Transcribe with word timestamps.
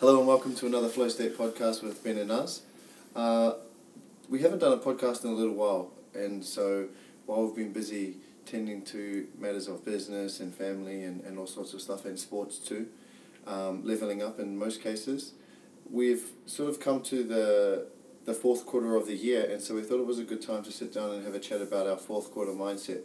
Hello 0.00 0.20
and 0.20 0.28
welcome 0.28 0.54
to 0.54 0.66
another 0.66 0.88
Flowstate 0.88 1.32
podcast 1.32 1.82
with 1.82 2.04
Ben 2.04 2.18
and 2.18 2.28
Naz. 2.28 2.62
Uh, 3.16 3.54
we 4.28 4.40
haven't 4.42 4.60
done 4.60 4.72
a 4.72 4.76
podcast 4.76 5.24
in 5.24 5.30
a 5.30 5.32
little 5.32 5.56
while, 5.56 5.90
and 6.14 6.44
so 6.44 6.86
while 7.26 7.44
we've 7.44 7.56
been 7.56 7.72
busy 7.72 8.14
tending 8.46 8.82
to 8.82 9.26
matters 9.40 9.66
of 9.66 9.84
business 9.84 10.38
and 10.38 10.54
family 10.54 11.02
and, 11.02 11.22
and 11.22 11.36
all 11.36 11.48
sorts 11.48 11.74
of 11.74 11.80
stuff, 11.80 12.04
and 12.04 12.16
sports 12.16 12.58
too, 12.58 12.86
um, 13.48 13.84
leveling 13.84 14.22
up 14.22 14.38
in 14.38 14.56
most 14.56 14.80
cases, 14.84 15.32
we've 15.90 16.30
sort 16.46 16.70
of 16.70 16.78
come 16.78 17.02
to 17.02 17.24
the 17.24 17.88
the 18.24 18.34
fourth 18.34 18.66
quarter 18.66 18.94
of 18.94 19.08
the 19.08 19.16
year, 19.16 19.50
and 19.50 19.60
so 19.60 19.74
we 19.74 19.82
thought 19.82 19.98
it 19.98 20.06
was 20.06 20.20
a 20.20 20.24
good 20.24 20.40
time 20.40 20.62
to 20.62 20.70
sit 20.70 20.94
down 20.94 21.10
and 21.10 21.24
have 21.24 21.34
a 21.34 21.40
chat 21.40 21.60
about 21.60 21.88
our 21.88 21.96
fourth 21.96 22.30
quarter 22.30 22.52
mindset. 22.52 23.00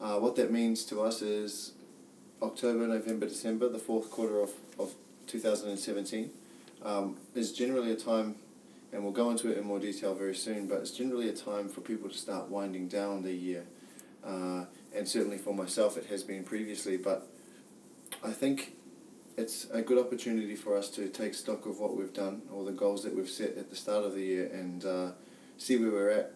Uh, 0.00 0.20
what 0.20 0.36
that 0.36 0.52
means 0.52 0.84
to 0.84 1.02
us 1.02 1.20
is 1.20 1.72
October, 2.40 2.86
November, 2.86 3.26
December, 3.26 3.68
the 3.68 3.80
fourth 3.80 4.08
quarter 4.08 4.40
of 4.40 4.52
2017, 5.32 6.30
um, 6.82 7.16
is 7.34 7.52
generally 7.52 7.90
a 7.90 7.96
time, 7.96 8.34
and 8.92 9.02
we'll 9.02 9.12
go 9.12 9.30
into 9.30 9.50
it 9.50 9.56
in 9.56 9.64
more 9.64 9.78
detail 9.78 10.14
very 10.14 10.34
soon, 10.34 10.66
but 10.66 10.80
it's 10.80 10.90
generally 10.90 11.28
a 11.30 11.32
time 11.32 11.68
for 11.68 11.80
people 11.80 12.08
to 12.10 12.16
start 12.16 12.50
winding 12.50 12.86
down 12.86 13.22
the 13.22 13.32
year. 13.32 13.64
Uh, 14.22 14.66
and 14.94 15.08
certainly 15.08 15.38
for 15.38 15.54
myself, 15.54 15.96
it 15.96 16.06
has 16.06 16.22
been 16.22 16.44
previously, 16.44 16.98
but 16.98 17.26
I 18.22 18.30
think 18.30 18.76
it's 19.38 19.66
a 19.72 19.80
good 19.80 19.98
opportunity 19.98 20.54
for 20.54 20.76
us 20.76 20.90
to 20.90 21.08
take 21.08 21.32
stock 21.32 21.64
of 21.64 21.80
what 21.80 21.96
we've 21.96 22.12
done 22.12 22.42
or 22.52 22.64
the 22.64 22.72
goals 22.72 23.02
that 23.04 23.16
we've 23.16 23.30
set 23.30 23.56
at 23.56 23.70
the 23.70 23.76
start 23.76 24.04
of 24.04 24.14
the 24.14 24.20
year 24.20 24.50
and 24.52 24.84
uh, 24.84 25.12
see 25.56 25.78
where 25.78 25.90
we're 25.90 26.10
at, 26.10 26.34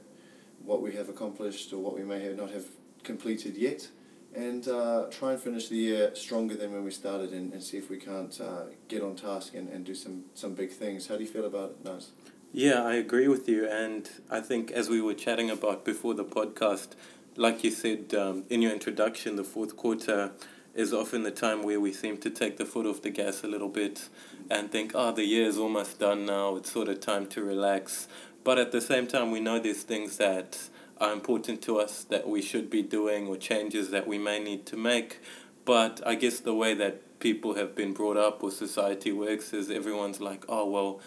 what 0.64 0.80
we 0.80 0.94
have 0.94 1.10
accomplished 1.10 1.74
or 1.74 1.78
what 1.78 1.94
we 1.94 2.02
may 2.02 2.22
have 2.22 2.36
not 2.36 2.50
have 2.50 2.64
completed 3.02 3.58
yet, 3.58 3.88
and 4.36 4.68
uh, 4.68 5.06
try 5.10 5.32
and 5.32 5.40
finish 5.40 5.68
the 5.68 5.76
year 5.76 6.14
stronger 6.14 6.54
than 6.54 6.72
when 6.72 6.84
we 6.84 6.90
started 6.90 7.32
and, 7.32 7.52
and 7.54 7.62
see 7.62 7.78
if 7.78 7.88
we 7.88 7.96
can't 7.96 8.38
uh, 8.40 8.64
get 8.86 9.02
on 9.02 9.16
task 9.16 9.54
and, 9.54 9.68
and 9.70 9.84
do 9.84 9.94
some, 9.94 10.24
some 10.34 10.54
big 10.54 10.70
things. 10.70 11.06
How 11.06 11.16
do 11.16 11.22
you 11.22 11.28
feel 11.28 11.46
about 11.46 11.70
it, 11.70 11.84
Naz? 11.84 12.10
Yeah, 12.52 12.82
I 12.82 12.94
agree 12.94 13.28
with 13.28 13.48
you. 13.48 13.66
And 13.68 14.08
I 14.30 14.40
think 14.40 14.70
as 14.70 14.88
we 14.88 15.00
were 15.00 15.14
chatting 15.14 15.50
about 15.50 15.84
before 15.84 16.14
the 16.14 16.24
podcast, 16.24 16.88
like 17.36 17.64
you 17.64 17.70
said 17.70 18.14
um, 18.14 18.44
in 18.50 18.60
your 18.60 18.72
introduction, 18.72 19.36
the 19.36 19.44
fourth 19.44 19.76
quarter 19.76 20.32
is 20.74 20.92
often 20.92 21.22
the 21.22 21.30
time 21.30 21.62
where 21.62 21.80
we 21.80 21.92
seem 21.92 22.18
to 22.18 22.28
take 22.28 22.58
the 22.58 22.66
foot 22.66 22.84
off 22.84 23.00
the 23.00 23.10
gas 23.10 23.42
a 23.42 23.46
little 23.46 23.70
bit 23.70 24.08
and 24.50 24.70
think, 24.70 24.92
oh, 24.94 25.12
the 25.12 25.24
year 25.24 25.46
is 25.46 25.56
almost 25.56 25.98
done 25.98 26.26
now. 26.26 26.56
It's 26.56 26.70
sort 26.70 26.88
of 26.88 27.00
time 27.00 27.26
to 27.28 27.42
relax. 27.42 28.06
But 28.44 28.58
at 28.58 28.70
the 28.70 28.82
same 28.82 29.06
time, 29.06 29.30
we 29.30 29.40
know 29.40 29.58
there's 29.58 29.82
things 29.82 30.18
that 30.18 30.68
are 30.98 31.12
important 31.12 31.62
to 31.62 31.78
us 31.78 32.04
that 32.04 32.28
we 32.28 32.40
should 32.40 32.70
be 32.70 32.82
doing 32.82 33.26
or 33.26 33.36
changes 33.36 33.90
that 33.90 34.06
we 34.06 34.18
may 34.18 34.38
need 34.38 34.66
to 34.66 34.76
make. 34.76 35.20
But 35.64 36.00
I 36.06 36.14
guess 36.14 36.40
the 36.40 36.54
way 36.54 36.74
that 36.74 37.18
people 37.18 37.54
have 37.54 37.74
been 37.74 37.92
brought 37.92 38.16
up 38.16 38.42
or 38.42 38.50
society 38.50 39.12
works 39.12 39.52
is 39.52 39.70
everyone's 39.70 40.20
like, 40.20 40.44
oh, 40.48 40.68
well, 40.68 41.00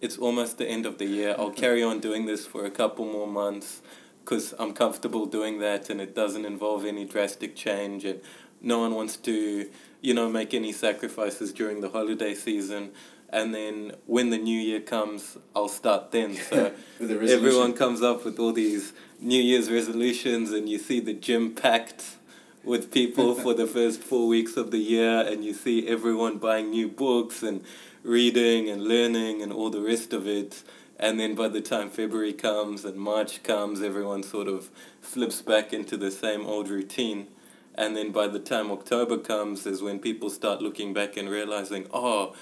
it's 0.00 0.18
almost 0.18 0.58
the 0.58 0.66
end 0.66 0.84
of 0.86 0.98
the 0.98 1.06
year. 1.06 1.34
I'll 1.38 1.50
carry 1.50 1.82
on 1.82 2.00
doing 2.00 2.26
this 2.26 2.46
for 2.46 2.64
a 2.64 2.70
couple 2.70 3.04
more 3.04 3.26
months 3.26 3.82
because 4.24 4.54
I'm 4.58 4.72
comfortable 4.72 5.26
doing 5.26 5.58
that 5.60 5.90
and 5.90 6.00
it 6.00 6.14
doesn't 6.14 6.44
involve 6.44 6.84
any 6.84 7.04
drastic 7.04 7.56
change 7.56 8.04
and 8.04 8.20
no 8.60 8.78
one 8.78 8.94
wants 8.94 9.16
to, 9.18 9.68
you 10.00 10.14
know, 10.14 10.28
make 10.28 10.54
any 10.54 10.72
sacrifices 10.72 11.52
during 11.52 11.80
the 11.80 11.88
holiday 11.88 12.34
season. 12.34 12.90
And 13.30 13.54
then 13.54 13.92
when 14.06 14.30
the 14.30 14.38
new 14.38 14.58
year 14.58 14.80
comes, 14.80 15.38
I'll 15.56 15.68
start 15.68 16.12
then. 16.12 16.36
So 16.50 16.72
everyone 17.00 17.72
comes 17.72 18.02
up 18.02 18.24
with 18.24 18.38
all 18.38 18.52
these 18.52 18.92
New 19.22 19.40
Year's 19.40 19.70
resolutions, 19.70 20.50
and 20.50 20.68
you 20.68 20.80
see 20.80 20.98
the 20.98 21.14
gym 21.14 21.54
packed 21.54 22.16
with 22.64 22.90
people 22.90 23.34
for 23.42 23.54
the 23.54 23.68
first 23.68 24.02
four 24.02 24.26
weeks 24.26 24.56
of 24.56 24.72
the 24.72 24.78
year, 24.78 25.20
and 25.20 25.44
you 25.44 25.54
see 25.54 25.86
everyone 25.86 26.38
buying 26.38 26.70
new 26.70 26.88
books 26.88 27.40
and 27.40 27.64
reading 28.02 28.68
and 28.68 28.82
learning 28.82 29.40
and 29.40 29.52
all 29.52 29.70
the 29.70 29.80
rest 29.80 30.12
of 30.12 30.26
it. 30.26 30.64
And 30.98 31.20
then 31.20 31.36
by 31.36 31.46
the 31.46 31.60
time 31.60 31.88
February 31.88 32.32
comes 32.32 32.84
and 32.84 32.96
March 32.96 33.44
comes, 33.44 33.80
everyone 33.80 34.24
sort 34.24 34.48
of 34.48 34.70
slips 35.02 35.40
back 35.40 35.72
into 35.72 35.96
the 35.96 36.10
same 36.10 36.44
old 36.44 36.68
routine. 36.68 37.28
And 37.76 37.96
then 37.96 38.10
by 38.10 38.26
the 38.26 38.40
time 38.40 38.72
October 38.72 39.18
comes 39.18 39.66
is 39.66 39.82
when 39.82 40.00
people 40.00 40.30
start 40.30 40.60
looking 40.60 40.92
back 40.92 41.16
and 41.16 41.30
realizing, 41.30 41.86
oh, 41.92 42.34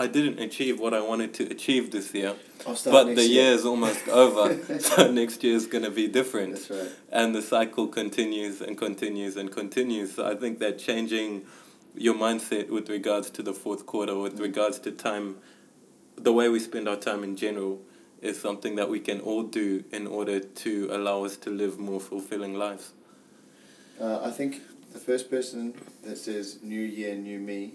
I 0.00 0.06
didn't 0.06 0.38
achieve 0.38 0.80
what 0.80 0.94
I 0.94 1.02
wanted 1.02 1.34
to 1.34 1.44
achieve 1.50 1.90
this 1.90 2.14
year. 2.14 2.34
But 2.64 3.14
the 3.14 3.26
year 3.26 3.52
is 3.52 3.66
almost 3.66 4.08
over, 4.24 4.58
so 4.78 5.10
next 5.10 5.44
year 5.44 5.54
is 5.54 5.66
going 5.66 5.84
to 5.84 5.90
be 5.90 6.08
different. 6.08 6.54
That's 6.54 6.70
right. 6.70 6.88
And 7.12 7.34
the 7.34 7.42
cycle 7.42 7.86
continues 7.86 8.62
and 8.62 8.78
continues 8.78 9.36
and 9.36 9.52
continues. 9.52 10.14
So 10.14 10.26
I 10.26 10.36
think 10.36 10.58
that 10.60 10.78
changing 10.78 11.44
your 11.94 12.14
mindset 12.14 12.70
with 12.70 12.88
regards 12.88 13.28
to 13.32 13.42
the 13.42 13.52
fourth 13.52 13.84
quarter, 13.84 14.16
with 14.16 14.40
regards 14.40 14.78
to 14.80 14.90
time, 14.90 15.36
the 16.16 16.32
way 16.32 16.48
we 16.48 16.60
spend 16.60 16.88
our 16.88 16.96
time 16.96 17.22
in 17.22 17.36
general, 17.36 17.82
is 18.22 18.40
something 18.40 18.76
that 18.76 18.88
we 18.88 19.00
can 19.00 19.20
all 19.20 19.42
do 19.42 19.84
in 19.92 20.06
order 20.06 20.40
to 20.40 20.88
allow 20.92 21.24
us 21.26 21.36
to 21.36 21.50
live 21.50 21.78
more 21.78 22.00
fulfilling 22.00 22.54
lives. 22.54 22.94
Uh, 24.00 24.20
I 24.22 24.30
think 24.30 24.62
the 24.94 24.98
first 24.98 25.30
person 25.30 25.74
that 26.04 26.16
says 26.16 26.58
"New 26.62 26.80
Year, 26.80 27.14
New 27.16 27.38
Me," 27.38 27.74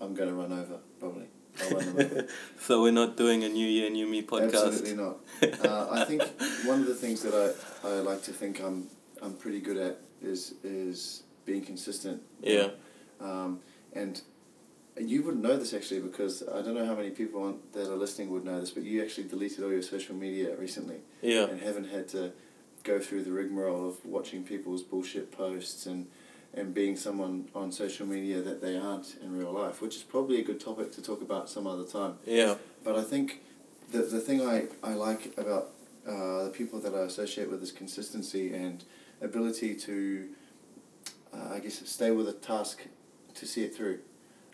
I'm 0.00 0.14
going 0.14 0.30
to 0.30 0.34
run 0.34 0.52
over 0.52 0.78
probably. 0.98 1.26
so 2.60 2.82
we're 2.82 2.92
not 2.92 3.16
doing 3.16 3.42
a 3.42 3.48
New 3.48 3.66
Year, 3.66 3.90
New 3.90 4.06
Me 4.06 4.22
podcast. 4.22 4.66
Absolutely 4.66 4.94
not. 4.94 5.16
Uh, 5.64 5.88
I 5.92 6.04
think 6.04 6.22
one 6.64 6.80
of 6.80 6.86
the 6.86 6.94
things 6.94 7.22
that 7.22 7.34
I, 7.34 7.88
I 7.88 7.92
like 8.00 8.22
to 8.24 8.32
think 8.32 8.60
I'm 8.60 8.86
I'm 9.20 9.34
pretty 9.34 9.60
good 9.60 9.76
at 9.76 9.98
is 10.22 10.54
is 10.62 11.24
being 11.44 11.62
consistent. 11.62 12.22
Yeah. 12.42 12.68
Um, 13.20 13.60
and 13.92 14.20
you 15.00 15.22
wouldn't 15.22 15.42
know 15.42 15.56
this 15.56 15.74
actually 15.74 16.00
because 16.00 16.42
I 16.42 16.62
don't 16.62 16.74
know 16.74 16.86
how 16.86 16.94
many 16.94 17.10
people 17.10 17.42
on, 17.42 17.58
that 17.72 17.90
are 17.90 17.96
listening 17.96 18.30
would 18.30 18.44
know 18.44 18.60
this, 18.60 18.70
but 18.70 18.82
you 18.82 19.02
actually 19.02 19.28
deleted 19.28 19.64
all 19.64 19.70
your 19.70 19.82
social 19.82 20.14
media 20.14 20.56
recently. 20.56 20.98
Yeah. 21.22 21.44
And 21.44 21.60
haven't 21.60 21.88
had 21.88 22.08
to 22.08 22.32
go 22.84 22.98
through 22.98 23.24
the 23.24 23.32
rigmarole 23.32 23.88
of 23.88 24.04
watching 24.04 24.44
people's 24.44 24.82
bullshit 24.82 25.30
posts 25.30 25.86
and 25.86 26.06
and 26.54 26.74
being 26.74 26.96
someone 26.96 27.48
on 27.54 27.70
social 27.70 28.06
media 28.06 28.40
that 28.40 28.60
they 28.60 28.76
aren't 28.76 29.16
in 29.22 29.36
real 29.36 29.52
life, 29.52 29.80
which 29.80 29.96
is 29.96 30.02
probably 30.02 30.40
a 30.40 30.44
good 30.44 30.60
topic 30.60 30.92
to 30.92 31.02
talk 31.02 31.20
about 31.22 31.48
some 31.48 31.66
other 31.66 31.84
time. 31.84 32.14
Yeah. 32.26 32.56
But 32.84 32.96
I 32.96 33.02
think 33.02 33.42
the 33.92 33.98
the 33.98 34.20
thing 34.20 34.40
I, 34.40 34.66
I 34.82 34.94
like 34.94 35.34
about 35.38 35.70
uh, 36.06 36.44
the 36.44 36.50
people 36.50 36.80
that 36.80 36.94
I 36.94 37.00
associate 37.00 37.50
with 37.50 37.62
is 37.62 37.72
consistency 37.72 38.54
and 38.54 38.82
ability 39.20 39.74
to, 39.74 40.28
uh, 41.34 41.54
I 41.54 41.58
guess, 41.58 41.86
stay 41.88 42.10
with 42.10 42.28
a 42.28 42.32
task 42.32 42.86
to 43.34 43.46
see 43.46 43.62
it 43.64 43.74
through. 43.74 43.98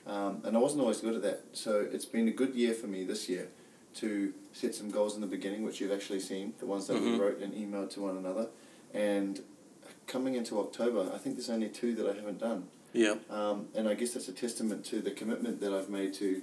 Um, 0.07 0.43
and 0.45 0.57
I 0.57 0.61
wasn't 0.61 0.83
always 0.83 1.01
good 1.01 1.15
at 1.15 1.23
that. 1.23 1.45
So 1.53 1.87
it's 1.91 2.05
been 2.05 2.29
a 2.29 2.33
good 2.33 2.55
year 2.55 2.75
for 2.75 2.87
me 2.87 3.05
this 3.05 3.29
year 3.29 3.49
to 3.95 4.35
set 4.53 4.75
some 4.75 4.91
goals 4.91 5.15
in 5.15 5.21
the 5.21 5.27
beginning, 5.27 5.63
which 5.63 5.81
you've 5.81 5.93
actually 5.93 6.21
seen, 6.21 6.53
the 6.59 6.67
ones 6.67 6.87
that 6.89 6.95
mm-hmm. 6.95 7.13
we 7.13 7.19
wrote 7.19 7.39
and 7.39 7.55
emailed 7.55 7.91
to 7.91 8.01
one 8.01 8.17
another. 8.17 8.49
And 8.93 9.41
coming 10.07 10.35
into 10.35 10.59
October, 10.59 11.11
I 11.15 11.19
think 11.19 11.37
there's 11.37 11.51
only 11.51 11.69
two 11.69 11.95
that 11.97 12.07
I 12.09 12.15
haven't 12.15 12.39
done. 12.39 12.69
Yeah. 12.93 13.17
Um, 13.29 13.67
and 13.75 13.89
I 13.89 13.95
guess 13.95 14.15
that's 14.15 14.29
a 14.29 14.33
testament 14.33 14.85
to 14.87 15.01
the 15.01 15.11
commitment 15.11 15.61
that 15.61 15.73
I've 15.73 15.91
made 15.91 16.15
to, 16.15 16.43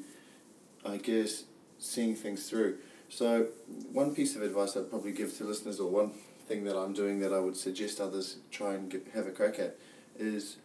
I 0.86 0.98
guess, 0.98 1.46
seeing 1.80 2.16
things 2.16 2.50
through. 2.50 2.78
So, 3.10 3.48
one 3.92 4.16
piece 4.16 4.36
of 4.36 4.42
advice 4.42 4.78
I'd 4.78 4.90
probably 4.90 5.12
give 5.12 5.36
to 5.38 5.44
listeners, 5.44 5.80
or 5.80 5.90
one 5.90 6.12
thing 6.48 6.64
that 6.66 6.78
I'm 6.78 6.94
doing 6.94 7.20
that 7.20 7.34
I 7.34 7.40
would 7.40 7.58
suggest 7.58 8.00
others 8.00 8.38
try 8.52 8.74
and 8.74 8.90
get, 8.90 9.08
have 9.14 9.28
a 9.28 9.32
crack 9.32 9.60
at, 9.60 9.78
is 10.18 10.58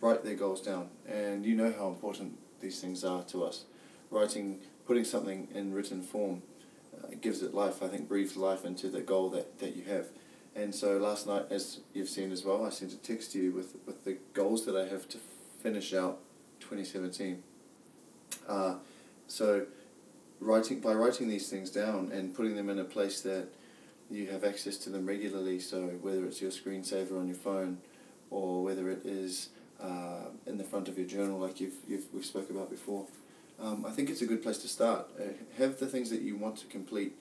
write 0.00 0.24
their 0.24 0.34
goals 0.34 0.60
down. 0.60 0.88
And 1.08 1.44
you 1.44 1.54
know 1.54 1.72
how 1.76 1.88
important 1.88 2.38
these 2.60 2.80
things 2.80 3.04
are 3.04 3.22
to 3.24 3.44
us. 3.44 3.64
Writing, 4.10 4.60
putting 4.86 5.04
something 5.04 5.48
in 5.54 5.72
written 5.72 6.02
form 6.02 6.42
uh, 6.96 7.08
gives 7.20 7.42
it 7.42 7.54
life, 7.54 7.82
I 7.82 7.88
think, 7.88 8.08
breathes 8.08 8.36
life 8.36 8.64
into 8.64 8.88
the 8.88 9.00
goal 9.00 9.30
that, 9.30 9.58
that 9.60 9.76
you 9.76 9.84
have. 9.84 10.06
And 10.54 10.74
so 10.74 10.98
last 10.98 11.26
night, 11.26 11.46
as 11.50 11.80
you've 11.94 12.08
seen 12.08 12.32
as 12.32 12.44
well, 12.44 12.66
I 12.66 12.70
sent 12.70 12.92
a 12.92 12.96
text 12.96 13.32
to 13.32 13.38
you 13.38 13.52
with, 13.52 13.76
with 13.86 14.04
the 14.04 14.18
goals 14.34 14.66
that 14.66 14.76
I 14.76 14.86
have 14.88 15.08
to 15.10 15.18
finish 15.62 15.94
out 15.94 16.18
2017. 16.60 17.42
Uh, 18.48 18.74
so 19.28 19.66
writing 20.40 20.80
by 20.80 20.92
writing 20.92 21.28
these 21.28 21.48
things 21.48 21.70
down 21.70 22.10
and 22.12 22.34
putting 22.34 22.56
them 22.56 22.68
in 22.68 22.78
a 22.78 22.84
place 22.84 23.20
that 23.22 23.48
you 24.10 24.26
have 24.26 24.42
access 24.42 24.76
to 24.78 24.90
them 24.90 25.06
regularly, 25.06 25.60
so 25.60 25.82
whether 26.02 26.24
it's 26.24 26.40
your 26.42 26.50
screensaver 26.50 27.18
on 27.18 27.28
your 27.28 27.36
phone 27.36 27.78
or 28.30 28.64
whether 28.64 28.90
it 28.90 29.04
is 29.04 29.50
uh, 29.80 30.24
in 30.46 30.58
the 30.58 30.64
front 30.64 30.88
of 30.88 30.98
your 30.98 31.06
journal 31.06 31.38
like 31.38 31.60
you've, 31.60 31.76
you've 31.86 32.06
we've 32.12 32.24
spoke 32.24 32.50
about 32.50 32.68
before, 32.70 33.06
um, 33.60 33.84
I 33.86 33.90
think 33.90 34.10
it's 34.10 34.22
a 34.22 34.26
good 34.26 34.42
place 34.42 34.58
to 34.58 34.68
start. 34.68 35.08
Uh, 35.18 35.24
have 35.58 35.78
the 35.78 35.86
things 35.86 36.10
that 36.10 36.22
you 36.22 36.36
want 36.36 36.56
to 36.58 36.66
complete 36.66 37.14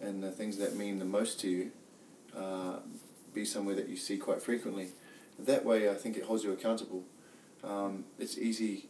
and 0.00 0.22
the 0.22 0.32
things 0.32 0.56
that 0.56 0.74
mean 0.74 0.98
the 0.98 1.04
most 1.04 1.38
to 1.40 1.48
you 1.48 1.70
uh, 2.36 2.78
be 3.32 3.44
somewhere 3.44 3.74
that 3.74 3.88
you 3.88 3.96
see 3.96 4.16
quite 4.16 4.42
frequently. 4.42 4.88
That 5.38 5.64
way, 5.64 5.90
I 5.90 5.94
think 5.94 6.16
it 6.16 6.24
holds 6.24 6.44
you 6.44 6.52
accountable. 6.52 7.04
Um, 7.62 8.04
it's 8.18 8.38
easy 8.38 8.88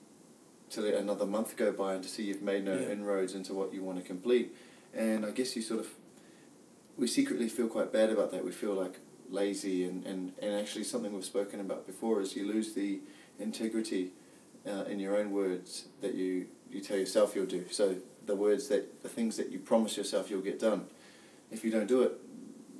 to 0.70 0.81
let 0.81 0.94
another 0.94 1.26
month 1.26 1.56
go 1.56 1.73
by 1.73 1.94
and 1.94 2.02
to 2.02 2.08
see 2.08 2.25
you've 2.25 2.43
made 2.43 2.64
no 2.64 2.75
yeah. 2.75 2.88
inroads 2.88 3.35
into 3.35 3.55
what 3.55 3.73
you 3.73 3.82
want 3.82 3.99
to 3.99 4.05
complete. 4.05 4.55
And 4.93 5.25
I 5.25 5.31
guess 5.31 5.56
you 5.56 5.62
sort 5.62 5.81
of, 5.81 5.88
we 6.96 7.06
secretly 7.06 7.49
feel 7.49 7.69
quite 7.69 7.93
bad 7.93 8.11
about 8.11 8.31
that. 8.32 8.44
We 8.44 8.52
feel 8.52 8.75
like 8.75 8.99
lazy, 9.29 9.85
and, 9.85 10.05
and, 10.06 10.32
and 10.41 10.55
actually, 10.55 10.85
something 10.85 11.12
we've 11.12 11.25
spoken 11.25 11.61
about 11.61 11.87
before 11.87 12.20
is 12.20 12.37
you 12.37 12.46
lose 12.46 12.75
the 12.75 13.00
integrity 13.38 14.12
uh, 14.67 14.85
in 14.85 14.99
your 14.99 15.17
own 15.17 15.31
words 15.31 15.87
that 16.00 16.14
you 16.14 16.46
you 16.70 16.81
tell 16.81 16.96
yourself 16.96 17.35
you'll 17.35 17.46
do. 17.46 17.64
So 17.70 17.96
the 18.26 18.35
words 18.35 18.69
that 18.69 19.02
the 19.02 19.08
things 19.08 19.37
that 19.37 19.50
you 19.50 19.58
promise 19.58 19.96
yourself 19.96 20.31
you'll 20.31 20.41
get 20.41 20.58
done. 20.58 20.87
If 21.50 21.64
you 21.64 21.70
don't 21.70 21.87
do 21.87 22.02
it, 22.02 22.12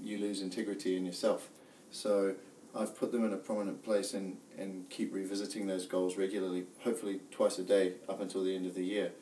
you 0.05 0.19
lose 0.19 0.43
integrity 0.43 0.97
in 0.97 1.05
yourself. 1.06 1.49
So 1.91 2.35
I've 2.75 2.99
put 2.99 3.12
them 3.12 3.25
in 3.25 3.33
a 3.33 3.37
prominent 3.37 3.83
place 3.85 4.15
and, 4.15 4.37
and 4.59 4.89
keep 4.91 5.15
revisiting 5.15 5.67
those 5.67 5.87
goals 5.87 6.17
regularly, 6.17 6.65
hopefully 6.81 7.21
twice 7.31 7.59
a 7.59 7.62
day 7.62 7.93
up 8.09 8.21
until 8.21 8.43
the 8.45 8.55
end 8.55 8.67
of 8.67 8.75
the 8.75 8.85
year. 8.85 9.12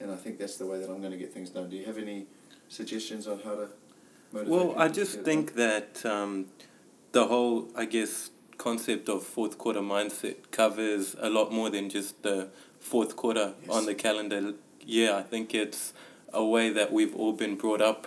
And 0.00 0.10
I 0.10 0.16
think 0.16 0.38
that's 0.38 0.56
the 0.56 0.66
way 0.66 0.78
that 0.78 0.88
I'm 0.88 1.00
going 1.00 1.12
to 1.12 1.18
get 1.18 1.32
things 1.32 1.50
done. 1.50 1.68
Do 1.68 1.76
you 1.76 1.86
have 1.86 1.98
any 1.98 2.26
suggestions 2.68 3.26
on 3.26 3.40
how 3.40 3.54
to 3.56 3.68
motivate 4.32 4.52
Well, 4.52 4.74
I 4.76 4.88
just 4.88 5.22
think 5.22 5.54
that 5.54 6.04
um, 6.04 6.46
the 7.12 7.26
whole, 7.26 7.68
I 7.74 7.84
guess, 7.86 8.30
concept 8.58 9.08
of 9.08 9.22
fourth 9.22 9.56
quarter 9.56 9.80
mindset 9.80 10.50
covers 10.50 11.16
a 11.20 11.30
lot 11.30 11.52
more 11.52 11.70
than 11.70 11.88
just 11.88 12.22
the 12.22 12.48
fourth 12.78 13.16
quarter 13.16 13.54
Yes. 13.62 13.70
on 13.70 13.86
the 13.86 13.94
calendar 13.94 14.54
Yeah, 14.84 15.16
I 15.16 15.22
think 15.22 15.54
it's 15.54 15.92
a 16.32 16.44
way 16.44 16.70
that 16.70 16.92
we've 16.92 17.14
all 17.14 17.32
been 17.32 17.56
brought 17.56 17.80
up 17.80 18.06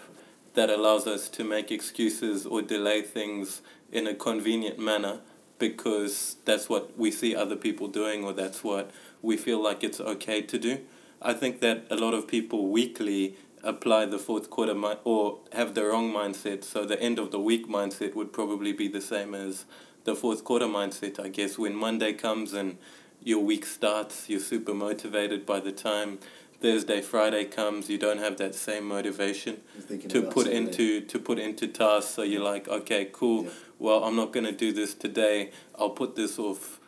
that 0.53 0.69
allows 0.69 1.07
us 1.07 1.29
to 1.29 1.43
make 1.43 1.71
excuses 1.71 2.45
or 2.45 2.61
delay 2.61 3.01
things 3.01 3.61
in 3.91 4.07
a 4.07 4.13
convenient 4.13 4.79
manner 4.79 5.19
because 5.59 6.37
that's 6.45 6.67
what 6.67 6.97
we 6.97 7.11
see 7.11 7.35
other 7.35 7.55
people 7.55 7.87
doing 7.87 8.23
or 8.23 8.33
that's 8.33 8.63
what 8.63 8.91
we 9.21 9.37
feel 9.37 9.61
like 9.61 9.83
it's 9.83 10.01
okay 10.01 10.41
to 10.41 10.57
do. 10.57 10.79
I 11.21 11.33
think 11.33 11.59
that 11.61 11.85
a 11.91 11.95
lot 11.95 12.13
of 12.13 12.27
people 12.27 12.67
weekly 12.67 13.35
apply 13.63 14.05
the 14.07 14.17
fourth 14.17 14.49
quarter 14.49 14.73
mi- 14.73 14.97
or 15.03 15.39
have 15.53 15.75
the 15.75 15.85
wrong 15.85 16.11
mindset. 16.11 16.63
So 16.63 16.83
the 16.83 16.99
end 16.99 17.19
of 17.19 17.31
the 17.31 17.39
week 17.39 17.67
mindset 17.69 18.15
would 18.15 18.33
probably 18.33 18.73
be 18.73 18.87
the 18.87 19.01
same 19.01 19.35
as 19.35 19.65
the 20.03 20.15
fourth 20.15 20.43
quarter 20.43 20.65
mindset. 20.65 21.19
I 21.23 21.27
guess 21.27 21.59
when 21.59 21.75
Monday 21.75 22.13
comes 22.13 22.53
and 22.53 22.77
your 23.23 23.43
week 23.43 23.65
starts, 23.65 24.27
you're 24.29 24.39
super 24.39 24.73
motivated. 24.73 25.45
By 25.45 25.59
the 25.59 25.71
time 25.71 26.17
Thursday, 26.61 27.01
Friday 27.01 27.45
comes, 27.45 27.89
you 27.89 27.97
don't 27.97 28.19
have 28.19 28.37
that 28.37 28.53
same 28.53 28.87
motivation 28.87 29.61
to 30.09 30.21
put 30.21 30.45
Saturday. 30.45 30.57
into 30.57 31.01
to 31.01 31.19
put 31.19 31.39
into 31.39 31.67
tasks. 31.67 32.13
So 32.13 32.21
you're 32.21 32.43
like, 32.43 32.67
okay, 32.67 33.09
cool. 33.11 33.45
Yeah. 33.45 33.49
Well, 33.79 34.03
I'm 34.03 34.15
not 34.15 34.31
gonna 34.31 34.51
do 34.51 34.71
this 34.71 34.93
today. 34.93 35.51
I'll 35.77 35.89
put 35.89 36.15
this 36.15 36.37
off 36.37 36.79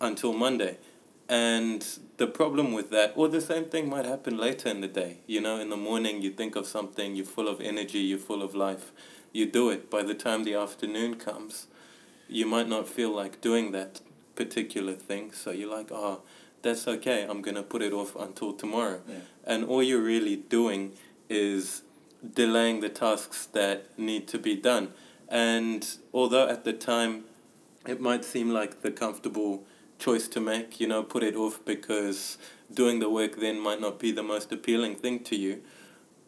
until 0.00 0.32
Monday. 0.32 0.78
And 1.28 1.86
the 2.16 2.26
problem 2.26 2.72
with 2.72 2.90
that, 2.90 3.12
or 3.14 3.28
the 3.28 3.40
same 3.40 3.66
thing 3.66 3.88
might 3.88 4.04
happen 4.06 4.36
later 4.36 4.68
in 4.68 4.80
the 4.80 4.88
day. 4.88 5.18
You 5.26 5.40
know, 5.40 5.58
in 5.58 5.68
the 5.68 5.76
morning 5.76 6.22
you 6.22 6.30
think 6.30 6.56
of 6.56 6.66
something, 6.66 7.14
you're 7.14 7.26
full 7.26 7.48
of 7.48 7.60
energy, 7.60 7.98
you're 7.98 8.18
full 8.18 8.42
of 8.42 8.54
life, 8.54 8.92
you 9.32 9.46
do 9.46 9.70
it. 9.70 9.90
By 9.90 10.02
the 10.02 10.14
time 10.14 10.44
the 10.44 10.54
afternoon 10.54 11.16
comes, 11.16 11.66
you 12.28 12.46
might 12.46 12.68
not 12.68 12.88
feel 12.88 13.14
like 13.14 13.40
doing 13.40 13.72
that 13.72 14.00
particular 14.34 14.94
thing. 14.94 15.32
So 15.32 15.50
you're 15.50 15.70
like, 15.70 15.90
oh, 15.92 16.22
that's 16.62 16.86
okay. 16.88 17.26
I'm 17.28 17.42
going 17.42 17.56
to 17.56 17.62
put 17.62 17.82
it 17.82 17.92
off 17.92 18.16
until 18.16 18.52
tomorrow. 18.52 19.00
Yeah. 19.08 19.16
And 19.44 19.64
all 19.64 19.82
you're 19.82 20.02
really 20.02 20.36
doing 20.36 20.92
is 21.28 21.82
delaying 22.34 22.80
the 22.80 22.88
tasks 22.88 23.46
that 23.46 23.98
need 23.98 24.28
to 24.28 24.38
be 24.38 24.56
done. 24.56 24.92
And 25.28 25.86
although 26.12 26.48
at 26.48 26.64
the 26.64 26.72
time 26.72 27.24
it 27.86 28.00
might 28.00 28.24
seem 28.24 28.50
like 28.50 28.82
the 28.82 28.90
comfortable 28.90 29.64
choice 29.98 30.28
to 30.28 30.40
make, 30.40 30.80
you 30.80 30.86
know, 30.86 31.02
put 31.02 31.22
it 31.22 31.34
off 31.34 31.64
because 31.64 32.38
doing 32.72 33.00
the 33.00 33.10
work 33.10 33.40
then 33.40 33.58
might 33.58 33.80
not 33.80 33.98
be 33.98 34.12
the 34.12 34.22
most 34.22 34.52
appealing 34.52 34.96
thing 34.96 35.20
to 35.20 35.36
you, 35.36 35.62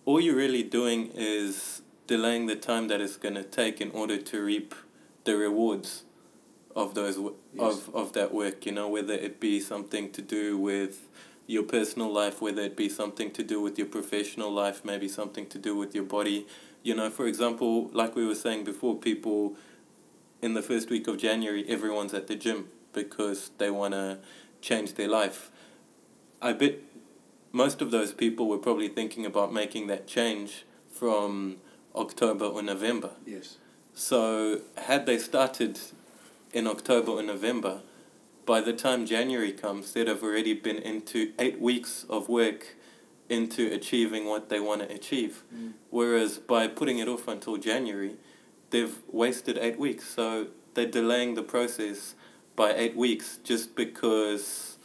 all 0.04 0.20
you're 0.20 0.36
really 0.36 0.62
doing 0.62 1.10
is 1.14 1.82
delaying 2.06 2.46
the 2.46 2.56
time 2.56 2.88
that 2.88 3.00
it's 3.00 3.16
going 3.16 3.34
to 3.34 3.42
take 3.42 3.80
in 3.80 3.90
order 3.92 4.18
to 4.18 4.42
reap 4.42 4.74
the 5.24 5.36
rewards 5.36 6.04
of 6.74 6.94
those 6.94 7.16
Yes. 7.18 7.62
of 7.88 7.94
of 7.94 8.12
that 8.14 8.32
work 8.34 8.66
you 8.66 8.72
know 8.72 8.88
whether 8.88 9.14
it 9.14 9.38
be 9.40 9.60
something 9.60 10.10
to 10.12 10.22
do 10.22 10.58
with 10.58 11.08
your 11.46 11.62
personal 11.62 12.10
life 12.12 12.40
whether 12.40 12.62
it 12.62 12.76
be 12.76 12.88
something 12.88 13.30
to 13.30 13.42
do 13.42 13.60
with 13.60 13.78
your 13.78 13.86
professional 13.86 14.50
life 14.50 14.84
maybe 14.84 15.08
something 15.08 15.46
to 15.46 15.58
do 15.58 15.76
with 15.76 15.94
your 15.94 16.04
body 16.04 16.46
you 16.82 16.94
know 16.94 17.10
for 17.10 17.26
example 17.26 17.88
like 17.92 18.16
we 18.16 18.26
were 18.26 18.34
saying 18.34 18.64
before 18.64 18.96
people 18.98 19.54
in 20.42 20.54
the 20.54 20.62
first 20.62 20.90
week 20.90 21.06
of 21.06 21.16
January 21.18 21.64
everyone's 21.68 22.12
at 22.14 22.26
the 22.26 22.34
gym 22.34 22.68
because 22.92 23.50
they 23.58 23.70
want 23.70 23.92
to 23.94 24.18
change 24.60 24.94
their 24.94 25.08
life 25.08 25.50
i 26.42 26.52
bet 26.52 26.74
most 27.52 27.80
of 27.80 27.90
those 27.92 28.12
people 28.12 28.48
were 28.48 28.58
probably 28.58 28.88
thinking 28.88 29.24
about 29.24 29.52
making 29.52 29.86
that 29.86 30.06
change 30.08 30.64
from 30.90 31.56
October 31.94 32.46
or 32.46 32.62
November 32.62 33.10
Yes. 33.26 33.58
so 33.94 34.60
had 34.88 35.06
they 35.06 35.18
started 35.18 35.78
in 36.54 36.66
October 36.66 37.10
or 37.12 37.22
November, 37.22 37.82
by 38.46 38.60
the 38.60 38.72
time 38.72 39.04
January 39.04 39.52
comes, 39.52 39.92
they'd 39.92 40.08
have 40.08 40.22
already 40.22 40.54
been 40.54 40.76
into 40.76 41.32
eight 41.38 41.60
weeks 41.60 42.06
of 42.08 42.28
work 42.28 42.76
into 43.28 43.72
achieving 43.72 44.26
what 44.26 44.48
they 44.48 44.60
want 44.60 44.82
to 44.82 44.94
achieve. 44.94 45.42
Mm. 45.54 45.72
Whereas 45.90 46.38
by 46.38 46.68
putting 46.68 46.98
it 46.98 47.08
off 47.08 47.26
until 47.26 47.56
January, 47.56 48.16
they've 48.70 48.96
wasted 49.10 49.58
eight 49.58 49.78
weeks. 49.78 50.06
So 50.06 50.48
they're 50.74 50.86
delaying 50.86 51.34
the 51.34 51.42
process 51.42 52.14
by 52.54 52.72
eight 52.74 52.96
weeks 52.96 53.38
just 53.42 53.74
because 53.74 54.78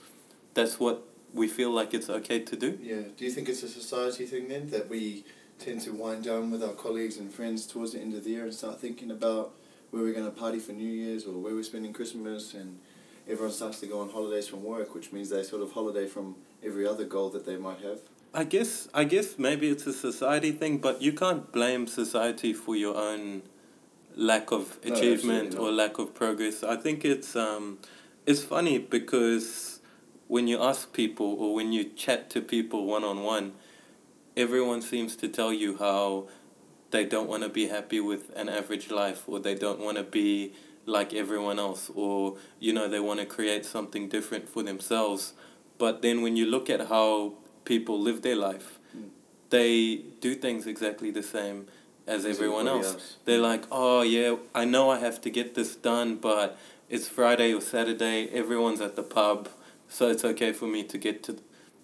that's 0.54 0.80
what 0.80 1.04
we 1.34 1.48
feel 1.48 1.70
like 1.70 1.94
it's 1.94 2.10
okay 2.10 2.40
to 2.40 2.56
do. 2.56 2.80
Yeah. 2.82 3.02
Do 3.16 3.26
you 3.26 3.32
think 3.32 3.50
it's 3.50 3.62
a 3.62 3.68
society 3.68 4.26
thing 4.26 4.48
then 4.48 4.70
that 4.72 4.90
we 4.90 5.26
tend 5.60 5.82
to 5.82 5.92
wind 5.92 6.24
down 6.24 6.50
with 6.50 6.64
our 6.64 6.74
colleagues 6.74 7.18
and 7.18 7.32
friends 7.32 7.68
towards 7.68 7.92
the 7.92 8.00
end 8.00 8.14
of 8.16 8.24
the 8.24 8.32
year 8.32 8.46
and 8.46 8.54
start 8.54 8.80
thinking 8.80 9.12
about 9.12 9.54
where 9.92 10.04
we're 10.04 10.14
going 10.14 10.26
to 10.26 10.32
party 10.32 10.60
for 10.60 10.74
New 10.74 10.90
Year's 10.90 11.26
or 11.26 11.34
where 11.40 11.54
we're 11.54 11.64
spending 11.64 11.94
Christmas 11.94 12.54
and 12.54 12.80
everyone 13.28 13.54
starts 13.54 13.80
to 13.80 13.88
go 13.88 14.02
on 14.02 14.10
holidays 14.10 14.48
from 14.48 14.64
work, 14.64 14.94
which 14.96 15.12
means 15.12 15.30
they 15.30 15.44
sort 15.44 15.62
of 15.62 15.72
holiday 15.72 16.08
from 16.08 16.36
every 16.64 16.88
other 16.88 17.06
goal 17.06 17.30
that 17.30 17.46
they 17.46 17.58
might 17.58 17.80
have. 17.80 18.00
I 18.34 18.44
guess 18.44 18.88
I 18.94 19.06
guess 19.06 19.40
maybe 19.40 19.70
it's 19.70 19.88
a 19.88 19.94
society 19.94 20.52
thing, 20.52 20.78
but 20.78 21.02
you 21.02 21.14
can't 21.14 21.52
blame 21.52 21.88
society 21.88 22.54
for 22.54 22.76
your 22.76 22.96
own 22.96 23.42
lack 24.16 24.52
of 24.52 24.78
achievement 24.84 25.48
absolutely 25.48 25.58
or 25.58 25.72
lack 25.72 25.98
of 25.98 26.14
progress. 26.14 26.64
I 26.64 26.76
think 26.76 27.04
it's 27.06 27.36
um 27.36 27.80
it's 28.28 28.44
funny 28.44 28.78
because 28.78 29.80
when 30.28 30.48
you 30.48 30.62
ask 30.62 30.94
people 30.94 31.34
or 31.40 31.56
when 31.56 31.74
you 31.74 31.84
chat 31.84 32.30
to 32.32 32.42
people 32.42 32.86
one 32.86 33.04
on 33.04 33.24
one, 33.24 33.54
everyone 34.38 34.84
seems 34.84 35.16
to 35.16 35.28
tell 35.28 35.52
you 35.52 35.78
how 35.78 36.28
they 36.92 37.06
don't 37.06 37.28
want 37.30 37.44
to 37.44 37.50
be 37.50 37.68
happy 37.68 38.00
with 38.00 38.32
an 38.36 38.50
average 38.50 38.90
life 38.92 39.24
or 39.28 39.40
they 39.40 39.56
don't 39.56 39.80
want 39.80 39.98
to 39.98 40.04
be 40.04 40.54
like 40.86 41.14
everyone 41.14 41.60
else 41.60 41.92
or 41.94 42.36
you 42.60 42.74
know 42.74 42.88
they 42.88 43.00
want 43.00 43.20
to 43.20 43.26
create 43.26 43.66
something 43.66 44.08
different 44.10 44.50
for 44.50 44.64
themselves 44.64 45.34
but 45.78 46.02
then 46.02 46.22
when 46.22 46.36
you 46.36 46.46
look 46.46 46.70
at 46.70 46.88
how 46.88 47.34
people 47.66 48.00
live 48.00 48.22
their 48.22 48.36
life 48.36 48.76
Mm. 48.98 49.10
they 49.52 49.98
do 50.20 50.34
things 50.34 50.66
exactly 50.66 51.12
the 51.12 51.22
same 51.22 51.68
as 52.08 52.26
As 52.26 52.36
everyone 52.38 52.68
else. 52.68 52.94
else. 52.94 53.16
They're 53.26 53.40
like, 53.52 53.66
oh 53.72 54.02
yeah, 54.02 54.38
I 54.56 54.66
know 54.66 54.90
I 54.90 54.98
have 54.98 55.22
to 55.22 55.30
get 55.30 55.54
this 55.54 55.76
done, 55.76 56.16
but 56.16 56.58
it's 56.90 57.08
Friday 57.08 57.54
or 57.54 57.62
Saturday. 57.62 58.28
Everyone's 58.30 58.82
at 58.82 58.96
the 58.96 59.04
pub, 59.04 59.48
so 59.88 60.10
it's 60.10 60.26
okay 60.26 60.52
for 60.54 60.66
me 60.66 60.82
to 60.86 60.98
get 60.98 61.22
to 61.28 61.38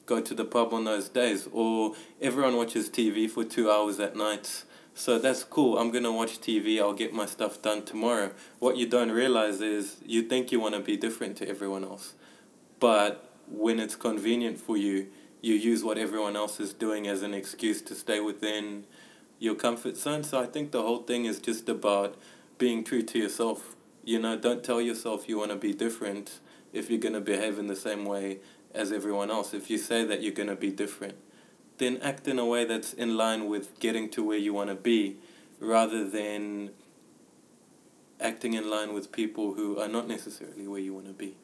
go 0.07 0.19
to 0.21 0.33
the 0.33 0.43
pub 0.45 0.73
on 0.73 0.83
those 0.85 1.09
days. 1.09 1.47
Or 1.51 1.93
everyone 2.19 2.55
watches 2.57 2.89
TV 2.89 3.29
for 3.29 3.43
two 3.43 3.69
hours 3.69 3.99
at 3.99 4.15
night. 4.15 4.63
So 4.97 5.19
that's 5.19 5.43
cool. 5.43 5.77
I'm 5.77 5.91
gonna 5.91 6.11
watch 6.11 6.39
TV. 6.39 6.79
I'll 6.79 6.93
get 6.93 7.13
my 7.13 7.25
stuff 7.25 7.61
done 7.61 7.83
tomorrow. 7.83 8.31
What 8.59 8.77
you 8.77 8.87
don't 8.87 9.11
realize 9.11 9.59
is 9.59 9.97
you 10.05 10.23
think 10.23 10.53
you 10.53 10.59
want 10.61 10.73
to 10.73 10.79
be 10.79 10.95
different 10.95 11.35
to 11.37 11.47
everyone 11.47 11.83
else, 11.83 12.13
but 12.79 13.29
when 13.47 13.79
it's 13.79 13.95
convenient 13.95 14.57
for 14.57 14.77
you, 14.77 15.07
you 15.41 15.53
use 15.53 15.83
what 15.83 15.97
everyone 15.97 16.35
else 16.35 16.59
is 16.61 16.73
doing 16.73 17.07
as 17.07 17.23
an 17.23 17.33
excuse 17.33 17.81
to 17.83 17.93
stay 17.93 18.19
within 18.21 18.85
your 19.37 19.55
comfort 19.55 19.97
zone. 19.97 20.23
So 20.23 20.41
I 20.41 20.45
think 20.45 20.71
the 20.71 20.81
whole 20.81 21.03
thing 21.03 21.25
is 21.25 21.39
just 21.39 21.67
about 21.69 22.15
being 22.57 22.83
true 22.83 23.03
to 23.03 23.19
yourself. 23.19 23.75
You 24.03 24.19
know, 24.19 24.37
don't 24.37 24.63
tell 24.63 24.81
yourself 24.81 25.27
you 25.27 25.37
want 25.37 25.51
to 25.51 25.57
be 25.57 25.73
different 25.73 26.39
if 26.73 26.89
you're 26.89 26.99
going 26.99 27.13
to 27.13 27.21
behave 27.21 27.59
in 27.59 27.67
the 27.67 27.75
same 27.75 28.05
way 28.05 28.39
as 28.73 28.91
everyone 28.91 29.29
else. 29.29 29.53
If 29.53 29.69
you 29.69 29.77
say 29.77 30.03
that 30.05 30.23
you're 30.23 30.33
going 30.33 30.49
to 30.49 30.55
be 30.55 30.71
different, 30.71 31.15
then 31.77 31.97
act 32.01 32.27
in 32.27 32.39
a 32.39 32.45
way 32.45 32.65
that's 32.65 32.93
in 32.93 33.17
line 33.17 33.47
with 33.49 33.79
getting 33.79 34.09
to 34.09 34.23
where 34.23 34.37
you 34.37 34.53
want 34.53 34.69
to 34.69 34.75
be 34.75 35.17
rather 35.59 36.07
than 36.09 36.71
acting 38.19 38.53
in 38.53 38.69
line 38.69 38.93
with 38.93 39.11
people 39.11 39.53
who 39.53 39.79
are 39.79 39.87
not 39.87 40.07
necessarily 40.07 40.67
where 40.67 40.79
you 40.79 40.93
want 40.93 41.07
to 41.07 41.13
be. 41.13 41.35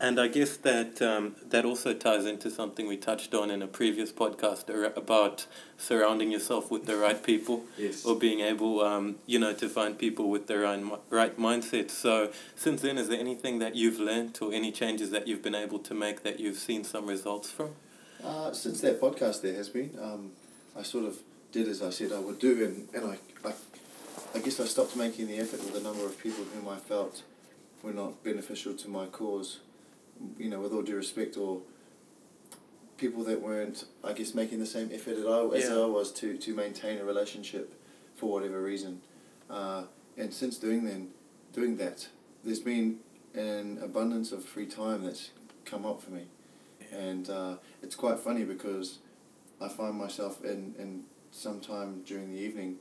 And 0.00 0.18
I 0.18 0.26
guess 0.26 0.56
that 0.58 1.00
um, 1.00 1.36
that 1.46 1.64
also 1.64 1.94
ties 1.94 2.26
into 2.26 2.50
something 2.50 2.88
we 2.88 2.96
touched 2.96 3.34
on 3.34 3.52
in 3.52 3.62
a 3.62 3.68
previous 3.68 4.10
podcast 4.10 4.68
about 4.96 5.46
surrounding 5.78 6.32
yourself 6.32 6.72
with 6.72 6.86
the 6.86 6.96
right 6.96 7.22
people 7.22 7.62
Yes. 7.78 8.04
or 8.04 8.16
being 8.16 8.40
able, 8.40 8.80
um, 8.80 9.16
you 9.26 9.38
know, 9.38 9.52
to 9.54 9.68
find 9.68 9.96
people 9.96 10.28
with 10.28 10.48
their 10.48 10.66
own 10.66 10.84
mi- 10.86 10.96
right 11.08 11.38
mindset. 11.38 11.88
So 11.90 12.32
since 12.56 12.82
then, 12.82 12.98
is 12.98 13.08
there 13.10 13.20
anything 13.20 13.60
that 13.60 13.76
you've 13.76 14.00
learned 14.00 14.36
or 14.42 14.52
any 14.52 14.72
changes 14.72 15.10
that 15.10 15.28
you've 15.28 15.42
been 15.42 15.54
able 15.54 15.78
to 15.78 15.94
make 15.94 16.24
that 16.24 16.40
you've 16.40 16.58
seen 16.58 16.82
some 16.82 17.06
results 17.06 17.52
from? 17.52 17.70
Uh, 18.24 18.52
since 18.52 18.80
that 18.80 19.00
podcast 19.00 19.42
there 19.42 19.54
has 19.54 19.68
been, 19.68 19.90
um, 20.00 20.30
I 20.78 20.82
sort 20.82 21.04
of 21.04 21.18
did 21.50 21.68
as 21.68 21.82
I 21.82 21.90
said 21.90 22.12
I 22.12 22.18
would 22.18 22.38
do, 22.38 22.64
and, 22.64 22.88
and 22.94 23.12
I, 23.12 23.48
I, 23.48 23.52
I 24.34 24.38
guess 24.38 24.60
I 24.60 24.64
stopped 24.64 24.96
making 24.96 25.26
the 25.26 25.38
effort 25.38 25.60
with 25.64 25.76
a 25.76 25.82
number 25.82 26.04
of 26.06 26.18
people 26.18 26.44
whom 26.44 26.68
I 26.68 26.76
felt 26.76 27.22
were 27.82 27.92
not 27.92 28.22
beneficial 28.22 28.74
to 28.74 28.88
my 28.88 29.06
cause. 29.06 29.58
You 30.38 30.50
know, 30.50 30.60
with 30.60 30.72
all 30.72 30.82
due 30.82 30.94
respect, 30.96 31.36
or 31.36 31.62
people 32.96 33.24
that 33.24 33.42
weren't, 33.42 33.84
I 34.04 34.12
guess, 34.12 34.34
making 34.34 34.60
the 34.60 34.66
same 34.66 34.90
effort 34.92 35.16
as 35.16 35.26
I, 35.26 35.44
as 35.56 35.64
Yeah. 35.68 35.82
I 35.82 35.86
was 35.86 36.12
to, 36.12 36.36
to 36.38 36.54
maintain 36.54 36.98
a 36.98 37.04
relationship 37.04 37.74
for 38.14 38.30
whatever 38.30 38.62
reason. 38.62 39.00
Uh, 39.50 39.84
and 40.16 40.32
since 40.32 40.56
doing 40.58 40.84
then, 40.84 41.08
doing 41.52 41.76
that, 41.78 42.06
there's 42.44 42.60
been 42.60 43.00
an 43.34 43.80
abundance 43.82 44.30
of 44.30 44.44
free 44.44 44.66
time 44.66 45.02
that's 45.04 45.30
come 45.64 45.84
up 45.84 46.00
for 46.00 46.10
me. 46.12 46.26
And 46.92 47.28
uh, 47.30 47.56
it's 47.82 47.94
quite 47.94 48.18
funny 48.18 48.44
because 48.44 48.98
I 49.60 49.68
find 49.68 49.96
myself 49.96 50.44
in, 50.44 50.74
in 50.78 51.04
some 51.30 51.60
time 51.60 52.02
during 52.04 52.30
the 52.32 52.38
evening 52.38 52.76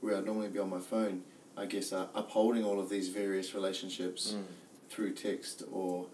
where 0.00 0.16
I'd 0.16 0.26
normally 0.26 0.48
be 0.48 0.58
on 0.58 0.68
my 0.70 0.80
phone, 0.80 1.22
I 1.56 1.66
guess, 1.66 1.92
uh, 1.92 2.06
upholding 2.14 2.64
all 2.64 2.78
of 2.78 2.88
these 2.90 3.08
various 3.08 3.54
relationships 3.54 4.32
Mm. 4.36 4.44
through 4.90 5.12
text 5.14 5.62
or 5.72 6.06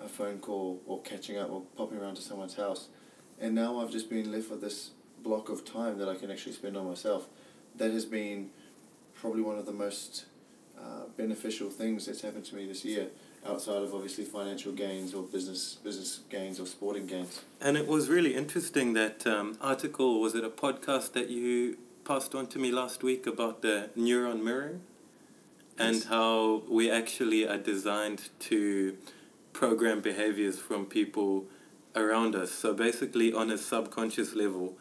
a 0.00 0.08
phone 0.08 0.38
call 0.40 0.82
or 0.86 1.00
catching 1.02 1.38
up 1.38 1.50
or 1.50 1.62
popping 1.76 1.98
around 1.98 2.16
to 2.16 2.22
someone's 2.22 2.54
house. 2.54 2.88
And 3.40 3.54
now 3.54 3.80
I've 3.80 3.90
just 3.90 4.10
been 4.10 4.30
left 4.32 4.50
with 4.50 4.60
this 4.60 4.90
block 5.22 5.48
of 5.48 5.64
time 5.64 5.98
that 5.98 6.08
I 6.08 6.14
can 6.16 6.30
actually 6.30 6.52
spend 6.52 6.76
on 6.76 6.86
myself. 6.86 7.28
That 7.76 7.92
has 7.92 8.04
been 8.04 8.50
probably 9.14 9.42
one 9.42 9.58
of 9.58 9.64
the 9.66 9.72
most 9.72 10.26
uh, 10.78 11.04
beneficial 11.16 11.70
things 11.70 12.06
that's 12.06 12.20
happened 12.22 12.44
to 12.46 12.54
me 12.56 12.66
this 12.66 12.84
year, 12.84 13.08
outside 13.48 13.82
of 13.82 13.94
obviously 13.94 14.24
financial 14.24 14.72
gains 14.72 15.14
or 15.14 15.22
business 15.22 15.78
business 15.82 16.20
gains 16.28 16.58
or 16.60 16.66
sporting 16.66 17.06
gains. 17.06 17.40
And 17.60 17.76
it 17.76 17.86
was 17.86 18.08
really 18.08 18.34
interesting 18.34 18.92
that 18.94 19.26
um, 19.26 19.56
article, 19.60 20.20
was 20.20 20.34
it 20.34 20.44
a 20.44 20.50
podcast 20.50 21.12
that 21.12 21.28
you 21.30 21.78
passed 22.04 22.34
on 22.34 22.46
to 22.48 22.58
me 22.58 22.70
last 22.70 23.02
week 23.02 23.26
about 23.26 23.62
the 23.62 23.90
neuron 23.96 24.42
mirror? 24.42 24.80
And 25.78 25.96
Yes. 25.96 26.04
how 26.04 26.62
we 26.68 26.90
actually 26.90 27.46
are 27.46 27.58
designed 27.58 28.30
to 28.48 28.96
program 29.52 30.00
behaviors 30.00 30.58
from 30.58 30.86
people 30.86 31.44
around 31.94 32.34
us. 32.34 32.50
So 32.50 32.72
basically, 32.72 33.32
on 33.32 33.50
a 33.50 33.58
subconscious 33.58 34.34
level, 34.34 34.76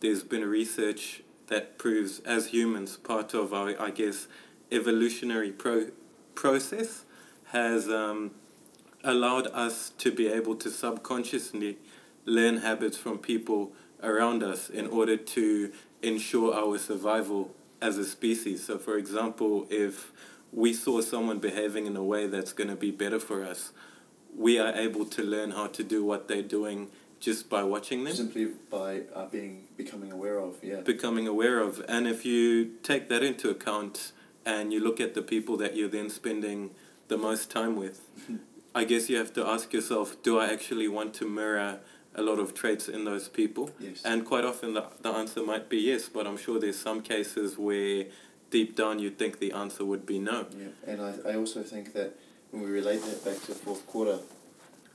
there's 0.00 0.22
been 0.22 0.44
research 0.46 1.22
that 1.48 1.76
proves 1.78 2.20
as 2.20 2.48
humans, 2.48 2.96
part 2.96 3.34
of 3.34 3.52
our, 3.52 3.74
I 3.80 3.90
guess, 3.90 4.26
evolutionary 4.70 5.50
pro- 5.50 5.90
process 6.34 7.04
has 7.52 7.88
um, 7.88 8.32
allowed 9.04 9.46
us 9.48 9.90
to 9.98 10.10
be 10.10 10.28
able 10.28 10.54
to 10.56 10.70
subconsciously 10.70 11.78
learn 12.24 12.58
habits 12.58 12.96
from 12.96 13.18
people 13.18 13.72
around 14.02 14.42
us 14.42 14.68
in 14.68 14.86
order 14.86 15.16
to 15.16 15.72
ensure 16.02 16.54
our 16.54 16.78
survival 16.78 17.54
as 17.80 17.96
a 17.96 18.04
species. 18.04 18.66
So, 18.66 18.78
for 18.78 18.96
example, 18.96 19.66
if 19.70 20.12
we 20.52 20.72
saw 20.72 21.00
someone 21.00 21.38
behaving 21.38 21.86
in 21.86 21.96
a 21.96 22.02
way 22.02 22.26
that's 22.26 22.52
going 22.52 22.70
to 22.70 22.76
be 22.76 22.90
better 22.90 23.18
for 23.18 23.44
us, 23.44 23.72
we 24.36 24.58
are 24.58 24.74
able 24.74 25.04
to 25.06 25.22
learn 25.22 25.52
how 25.52 25.66
to 25.68 25.82
do 25.82 26.04
what 26.04 26.28
they're 26.28 26.42
doing 26.42 26.88
just 27.20 27.50
by 27.50 27.64
watching 27.64 28.04
them 28.04 28.14
Simply 28.14 28.48
by 28.70 29.02
uh, 29.12 29.26
being 29.26 29.66
becoming 29.76 30.12
aware 30.12 30.38
of, 30.38 30.56
yeah. 30.62 30.80
becoming 30.80 31.26
aware 31.26 31.58
of. 31.58 31.84
And 31.88 32.06
if 32.06 32.24
you 32.24 32.74
take 32.82 33.08
that 33.08 33.24
into 33.24 33.50
account 33.50 34.12
and 34.46 34.72
you 34.72 34.80
look 34.80 35.00
at 35.00 35.14
the 35.14 35.22
people 35.22 35.56
that 35.56 35.74
you're 35.76 35.88
then 35.88 36.10
spending 36.10 36.70
the 37.08 37.16
most 37.16 37.50
time 37.50 37.76
with, 37.76 38.00
I 38.74 38.84
guess 38.84 39.08
you 39.08 39.16
have 39.16 39.32
to 39.34 39.46
ask 39.46 39.72
yourself, 39.72 40.22
do 40.22 40.38
I 40.38 40.46
actually 40.52 40.88
want 40.88 41.14
to 41.14 41.28
mirror 41.28 41.80
a 42.14 42.22
lot 42.22 42.38
of 42.38 42.54
traits 42.54 42.88
in 42.88 43.04
those 43.04 43.28
people? 43.28 43.70
Yes. 43.80 44.02
And 44.04 44.24
quite 44.24 44.44
often 44.44 44.74
the, 44.74 44.86
the 45.00 45.10
answer 45.10 45.42
might 45.42 45.68
be 45.68 45.78
yes, 45.78 46.08
but 46.08 46.26
I'm 46.26 46.36
sure 46.36 46.60
there's 46.60 46.78
some 46.78 47.00
cases 47.02 47.58
where 47.58 48.06
deep 48.50 48.76
down 48.76 48.98
you 48.98 49.10
think 49.10 49.38
the 49.38 49.52
answer 49.52 49.84
would 49.84 50.06
be 50.06 50.18
no. 50.18 50.46
Yeah, 50.56 50.68
and 50.86 51.02
I, 51.02 51.32
I 51.32 51.36
also 51.36 51.62
think 51.62 51.92
that 51.94 52.18
when 52.50 52.62
we 52.62 52.70
relate 52.70 53.02
that 53.02 53.24
back 53.24 53.40
to 53.42 53.48
the 53.48 53.54
fourth 53.54 53.86
quarter 53.86 54.18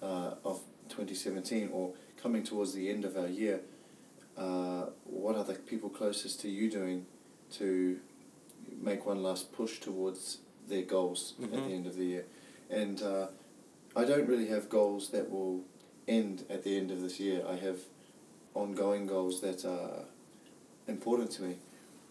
uh, 0.02 0.36
of 0.44 0.62
2017 0.90 1.70
or 1.72 1.94
coming 2.22 2.44
towards 2.44 2.74
the 2.74 2.90
end 2.90 3.06
of 3.06 3.18
our 3.18 3.28
year, 3.28 3.62
uh, 4.38 4.86
what 5.04 5.36
are 5.36 5.44
the 5.44 5.54
people 5.54 5.90
closest 5.90 6.42
to 6.42 6.50
you 6.50 6.70
doing 6.70 7.06
to 7.52 8.00
make 8.82 9.06
one 9.06 9.22
last 9.22 9.52
push 9.54 9.80
towards 9.80 10.40
their 10.68 10.84
goals 10.84 11.34
at 11.42 11.50
Mhm. 11.50 11.68
the 11.68 11.74
end 11.74 11.88
of 11.88 11.96
the 11.96 12.06
year? 12.06 12.26
And 12.70 13.02
uh, 13.02 13.28
I 13.96 14.06
don't 14.06 14.28
really 14.28 14.48
have 14.48 14.70
goals 14.70 15.10
that 15.10 15.30
will 15.30 15.62
end 16.08 16.46
at 16.50 16.64
the 16.64 16.78
end 16.78 16.92
of 16.92 17.02
this 17.02 17.20
year. 17.20 17.46
I 17.48 17.56
have 17.56 17.80
ongoing 18.54 19.06
goals 19.08 19.42
that 19.42 19.66
are 19.66 20.06
important 20.88 21.32
to 21.32 21.42
me. 21.44 21.58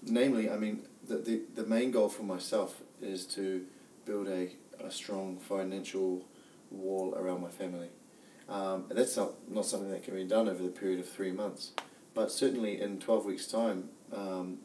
Namely, 0.04 0.50
I 0.50 0.56
mean, 0.56 0.82
the, 1.06 1.16
the, 1.16 1.42
the 1.54 1.64
main 1.66 1.90
goal 1.90 2.08
for 2.08 2.22
myself 2.24 2.80
is 3.00 3.24
to 3.26 3.64
build 4.04 4.28
a, 4.28 4.50
a 4.80 4.90
strong 4.90 5.38
financial 5.38 6.24
wall 6.70 7.14
around 7.16 7.40
my 7.42 7.50
family. 7.50 7.88
Um, 8.48 8.86
and 8.88 8.98
that's 8.98 9.16
not, 9.16 9.32
not 9.48 9.66
something 9.66 9.90
that 9.90 10.02
can 10.02 10.14
be 10.14 10.24
done 10.24 10.48
over 10.48 10.62
the 10.62 10.68
period 10.70 10.98
of 11.00 11.08
three 11.08 11.32
months. 11.32 11.72
But 12.14 12.30
certainly 12.32 12.80
in 12.80 12.98
12 12.98 13.24
weeks' 13.24 13.46
time, 13.46 13.88
um, 14.12 14.58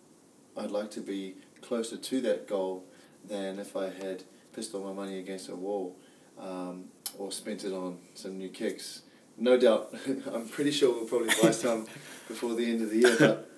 I'd 0.58 0.72
like 0.72 0.90
to 0.92 1.02
be 1.02 1.36
closer 1.62 1.98
to 1.98 2.22
that 2.22 2.48
goal 2.48 2.84
than 3.28 3.60
if 3.60 3.76
I 3.76 3.86
had 3.90 4.24
pissed 4.54 4.74
all 4.74 4.84
my 4.84 4.94
money 4.94 5.20
against 5.20 5.50
a 5.50 5.56
wall 5.56 5.96
um, 6.40 6.86
or 7.18 7.32
spent 7.32 7.64
it 7.64 7.74
on 7.74 7.98
some 8.14 8.38
new 8.38 8.50
kicks. 8.50 9.02
No 9.38 9.58
doubt, 9.58 9.94
I'm 10.34 10.48
pretty 10.48 10.72
sure 10.72 10.92
we'll 10.94 11.06
probably 11.06 11.34
buy 11.42 11.52
some 11.66 11.86
before 12.28 12.56
the 12.56 12.66
end 12.70 12.82
of 12.82 12.90
the 12.90 12.98
year, 12.98 13.16
but 13.20 13.50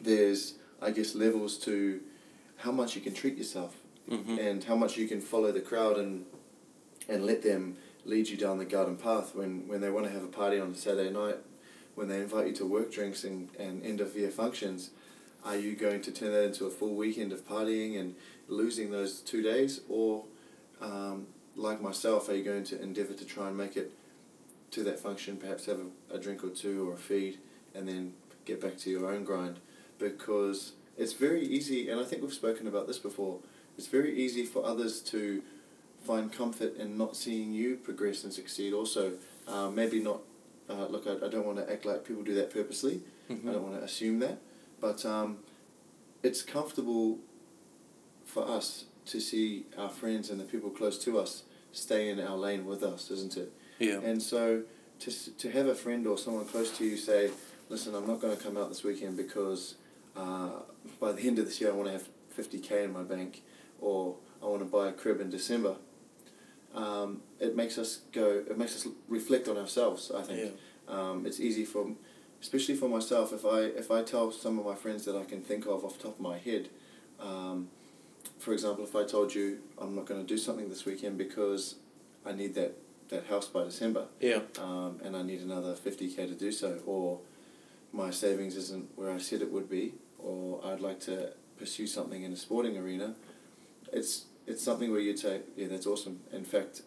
there's, 0.00 0.54
I 0.80 0.90
guess, 0.90 1.14
levels 1.14 1.58
to 1.58 2.00
how 2.58 2.70
much 2.72 2.94
you 2.94 3.02
can 3.02 3.14
treat 3.14 3.36
yourself 3.36 3.74
Mm-hmm. 4.08 4.38
and 4.38 4.62
how 4.62 4.76
much 4.76 4.96
you 4.96 5.08
can 5.08 5.20
follow 5.20 5.50
the 5.50 5.60
crowd 5.60 5.98
and 5.98 6.26
and 7.08 7.26
let 7.26 7.42
them 7.42 7.76
lead 8.04 8.28
you 8.28 8.36
down 8.36 8.56
the 8.56 8.64
garden 8.64 8.96
path 8.96 9.34
when, 9.34 9.66
when 9.66 9.80
they 9.80 9.90
want 9.90 10.06
to 10.06 10.12
have 10.12 10.22
a 10.22 10.28
party 10.28 10.60
on 10.60 10.70
a 10.70 10.74
Saturday 10.76 11.10
night, 11.10 11.38
when 11.96 12.06
they 12.06 12.20
invite 12.20 12.46
you 12.46 12.52
to 12.52 12.64
work 12.64 12.92
drinks 12.92 13.24
and, 13.24 13.48
and 13.58 13.84
end 13.84 14.00
of 14.00 14.14
year 14.14 14.30
functions, 14.30 14.90
are 15.46 15.56
you 15.56 15.76
going 15.76 16.02
to 16.02 16.10
turn 16.10 16.32
that 16.32 16.44
into 16.44 16.66
a 16.66 16.70
full 16.70 16.94
weekend 16.94 17.32
of 17.32 17.46
partying 17.46 17.98
and 17.98 18.16
losing 18.48 18.90
those 18.90 19.20
two 19.20 19.42
days? 19.42 19.80
Or, 19.88 20.24
um, 20.80 21.28
like 21.54 21.80
myself, 21.80 22.28
are 22.28 22.34
you 22.34 22.42
going 22.42 22.64
to 22.64 22.82
endeavour 22.82 23.14
to 23.14 23.24
try 23.24 23.48
and 23.48 23.56
make 23.56 23.76
it 23.76 23.92
to 24.72 24.82
that 24.82 24.98
function, 24.98 25.36
perhaps 25.36 25.66
have 25.66 25.78
a, 25.78 26.16
a 26.16 26.18
drink 26.18 26.42
or 26.42 26.50
two 26.50 26.88
or 26.90 26.94
a 26.94 26.96
feed, 26.96 27.38
and 27.74 27.88
then 27.88 28.14
get 28.44 28.60
back 28.60 28.76
to 28.78 28.90
your 28.90 29.08
own 29.08 29.22
grind? 29.22 29.60
Because 29.98 30.72
it's 30.98 31.12
very 31.12 31.46
easy, 31.46 31.88
and 31.88 32.00
I 32.00 32.04
think 32.04 32.22
we've 32.22 32.34
spoken 32.34 32.66
about 32.66 32.88
this 32.88 32.98
before, 32.98 33.38
it's 33.78 33.86
very 33.86 34.18
easy 34.18 34.44
for 34.44 34.66
others 34.66 35.00
to 35.02 35.42
find 36.02 36.32
comfort 36.32 36.76
in 36.76 36.98
not 36.98 37.16
seeing 37.16 37.52
you 37.52 37.76
progress 37.76 38.24
and 38.24 38.32
succeed 38.32 38.72
also. 38.72 39.12
Um, 39.46 39.76
maybe 39.76 40.00
not, 40.00 40.20
uh, 40.68 40.86
look, 40.86 41.06
I, 41.06 41.24
I 41.24 41.28
don't 41.28 41.46
want 41.46 41.58
to 41.58 41.72
act 41.72 41.84
like 41.84 42.04
people 42.04 42.24
do 42.24 42.34
that 42.34 42.52
purposely. 42.52 43.02
Mm-hmm. 43.30 43.48
I 43.48 43.52
don't 43.52 43.62
want 43.62 43.78
to 43.78 43.84
assume 43.84 44.18
that. 44.20 44.38
But 44.80 45.04
um, 45.04 45.38
it's 46.22 46.42
comfortable 46.42 47.18
for 48.24 48.48
us 48.48 48.84
to 49.06 49.20
see 49.20 49.66
our 49.78 49.88
friends 49.88 50.30
and 50.30 50.40
the 50.40 50.44
people 50.44 50.70
close 50.70 51.02
to 51.04 51.18
us 51.18 51.44
stay 51.72 52.08
in 52.08 52.20
our 52.20 52.36
lane 52.36 52.66
with 52.66 52.82
us, 52.82 53.10
isn't 53.10 53.36
it? 53.36 53.52
Yeah. 53.78 54.00
And 54.00 54.22
so 54.22 54.62
to, 55.00 55.34
to 55.36 55.50
have 55.50 55.66
a 55.66 55.74
friend 55.74 56.06
or 56.06 56.18
someone 56.18 56.46
close 56.46 56.76
to 56.78 56.84
you 56.84 56.96
say, 56.96 57.30
listen, 57.68 57.94
I'm 57.94 58.06
not 58.06 58.20
going 58.20 58.36
to 58.36 58.42
come 58.42 58.56
out 58.56 58.68
this 58.68 58.82
weekend 58.82 59.16
because 59.16 59.76
uh, 60.16 60.50
by 61.00 61.12
the 61.12 61.26
end 61.26 61.38
of 61.38 61.44
this 61.44 61.60
year 61.60 61.70
I 61.70 61.74
want 61.74 61.88
to 61.88 61.92
have 61.92 62.08
50k 62.36 62.84
in 62.84 62.92
my 62.92 63.02
bank 63.02 63.42
or 63.80 64.16
I 64.42 64.46
want 64.46 64.60
to 64.60 64.66
buy 64.66 64.88
a 64.88 64.92
crib 64.92 65.20
in 65.20 65.30
December. 65.30 65.76
Um, 66.74 67.22
it 67.40 67.56
makes 67.56 67.78
us 67.78 68.00
go, 68.12 68.42
it 68.48 68.58
makes 68.58 68.74
us 68.74 68.92
reflect 69.08 69.48
on 69.48 69.56
ourselves, 69.56 70.10
I 70.14 70.22
think. 70.22 70.52
Um, 70.88 71.26
it's 71.26 71.40
easy 71.40 71.64
for, 71.64 71.90
especially 72.46 72.76
for 72.76 72.88
myself, 72.88 73.32
if 73.32 73.44
I, 73.44 73.60
if 73.82 73.90
I 73.90 74.02
tell 74.04 74.30
some 74.30 74.56
of 74.60 74.64
my 74.64 74.76
friends 74.76 75.04
that 75.06 75.16
I 75.16 75.24
can 75.24 75.40
think 75.42 75.66
of 75.66 75.84
off 75.84 75.96
the 75.98 76.04
top 76.04 76.14
of 76.14 76.20
my 76.20 76.38
head, 76.38 76.68
um, 77.20 77.68
for 78.38 78.52
example, 78.52 78.84
if 78.84 78.94
I 78.94 79.04
told 79.04 79.34
you 79.34 79.58
I'm 79.80 79.96
not 79.96 80.06
going 80.06 80.20
to 80.20 80.26
do 80.26 80.38
something 80.38 80.68
this 80.68 80.84
weekend 80.84 81.18
because 81.18 81.74
I 82.24 82.30
need 82.32 82.54
that, 82.54 82.76
that 83.08 83.26
house 83.26 83.48
by 83.48 83.64
December, 83.64 84.04
Yeah. 84.20 84.40
um, 84.60 85.00
and 85.04 85.16
I 85.16 85.22
need 85.22 85.40
another 85.40 85.74
50k 85.74 86.14
to 86.28 86.34
do 86.34 86.52
so, 86.52 86.78
or 86.86 87.18
my 87.92 88.10
savings 88.12 88.54
isn't 88.56 88.90
where 88.94 89.10
I 89.10 89.18
said 89.18 89.42
it 89.42 89.50
would 89.52 89.68
be, 89.68 89.94
or 90.20 90.60
I'd 90.64 90.80
like 90.80 91.00
to 91.00 91.30
pursue 91.58 91.88
something 91.88 92.22
in 92.22 92.32
a 92.32 92.36
sporting 92.36 92.78
arena, 92.78 93.14
it's 93.92 94.26
it's 94.46 94.62
something 94.62 94.92
where 94.92 95.00
you'd 95.00 95.18
say, 95.18 95.40
yeah, 95.56 95.66
that's 95.66 95.86
awesome. 95.88 96.20
In 96.32 96.44
fact, 96.44 96.82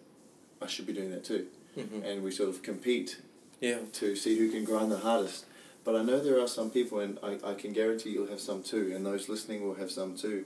I 0.61 0.67
should 0.67 0.85
be 0.87 0.93
doing 0.93 1.11
that 1.11 1.25
too, 1.25 1.47
Mm-hmm. 1.77 2.03
and 2.03 2.23
we 2.23 2.31
sort 2.31 2.49
of 2.49 2.63
compete 2.63 3.19
Yeah. 3.61 3.79
to 3.99 4.15
see 4.15 4.37
who 4.39 4.49
can 4.49 4.63
grind 4.63 4.89
the 4.91 4.99
hardest. 4.99 5.45
But 5.89 6.01
I 6.01 6.03
know 6.03 6.19
there 6.19 6.39
are 6.39 6.47
some 6.47 6.69
people, 6.69 6.99
and 6.99 7.17
I, 7.23 7.39
I 7.43 7.55
can 7.55 7.73
guarantee 7.73 8.11
you'll 8.11 8.27
have 8.27 8.39
some 8.39 8.61
too, 8.61 8.91
and 8.95 9.03
those 9.03 9.27
listening 9.27 9.67
will 9.67 9.73
have 9.73 9.89
some 9.89 10.15
too, 10.15 10.45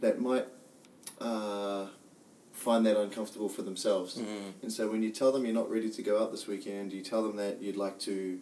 that 0.00 0.20
might 0.20 0.48
uh, 1.20 1.86
find 2.50 2.84
that 2.84 2.96
uncomfortable 2.96 3.48
for 3.48 3.62
themselves. 3.62 4.16
Mm-hmm. 4.16 4.48
And 4.62 4.72
so 4.72 4.90
when 4.90 5.00
you 5.00 5.10
tell 5.12 5.30
them 5.30 5.44
you're 5.44 5.54
not 5.54 5.70
ready 5.70 5.90
to 5.90 6.02
go 6.02 6.20
out 6.20 6.32
this 6.32 6.48
weekend, 6.48 6.92
you 6.92 7.02
tell 7.02 7.22
them 7.22 7.36
that 7.36 7.62
you'd 7.62 7.76
like 7.76 8.00
to 8.00 8.40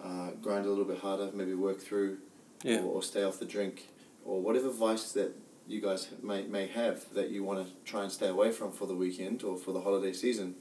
uh, 0.00 0.30
grind 0.40 0.66
a 0.66 0.68
little 0.68 0.84
bit 0.84 1.00
harder, 1.00 1.30
maybe 1.34 1.52
work 1.54 1.80
through, 1.80 2.18
Yeah. 2.62 2.78
or, 2.82 2.98
or 2.98 3.02
stay 3.02 3.24
off 3.24 3.40
the 3.40 3.44
drink, 3.44 3.88
or 4.24 4.40
whatever 4.40 4.70
vice 4.70 5.10
that 5.10 5.36
you 5.66 5.80
guys 5.80 6.10
may, 6.22 6.44
may 6.44 6.68
have 6.68 7.12
that 7.12 7.30
you 7.30 7.42
want 7.42 7.66
to 7.66 7.72
try 7.84 8.04
and 8.04 8.12
stay 8.12 8.28
away 8.28 8.52
from 8.52 8.70
for 8.70 8.86
the 8.86 8.94
weekend 8.94 9.42
or 9.42 9.56
for 9.56 9.72
the 9.72 9.80
holiday 9.80 10.12
season, 10.12 10.54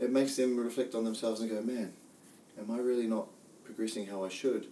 it 0.00 0.10
makes 0.10 0.34
them 0.34 0.56
reflect 0.56 0.96
on 0.96 1.04
themselves 1.04 1.40
and 1.40 1.48
go, 1.48 1.62
man, 1.62 1.92
am 2.58 2.68
I 2.72 2.78
really 2.78 3.06
not 3.06 3.28
progressing 3.70 4.06
how 4.06 4.24
I 4.24 4.28
should. 4.28 4.66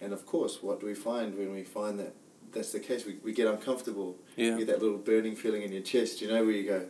And 0.00 0.12
of 0.12 0.26
course, 0.26 0.62
what 0.62 0.80
do 0.80 0.86
we 0.86 0.94
find 0.94 1.36
when 1.36 1.52
we 1.52 1.64
find 1.64 1.98
that 1.98 2.14
that's 2.52 2.72
the 2.72 2.80
case? 2.80 3.04
We, 3.04 3.16
we 3.22 3.32
get 3.32 3.46
uncomfortable. 3.48 4.16
Yeah. 4.36 4.52
You 4.52 4.58
get 4.58 4.66
that 4.68 4.82
little 4.82 4.98
burning 4.98 5.36
feeling 5.36 5.62
in 5.62 5.72
your 5.72 5.82
chest, 5.82 6.20
you 6.20 6.28
know, 6.28 6.42
where 6.44 6.52
you 6.52 6.64
go, 6.64 6.86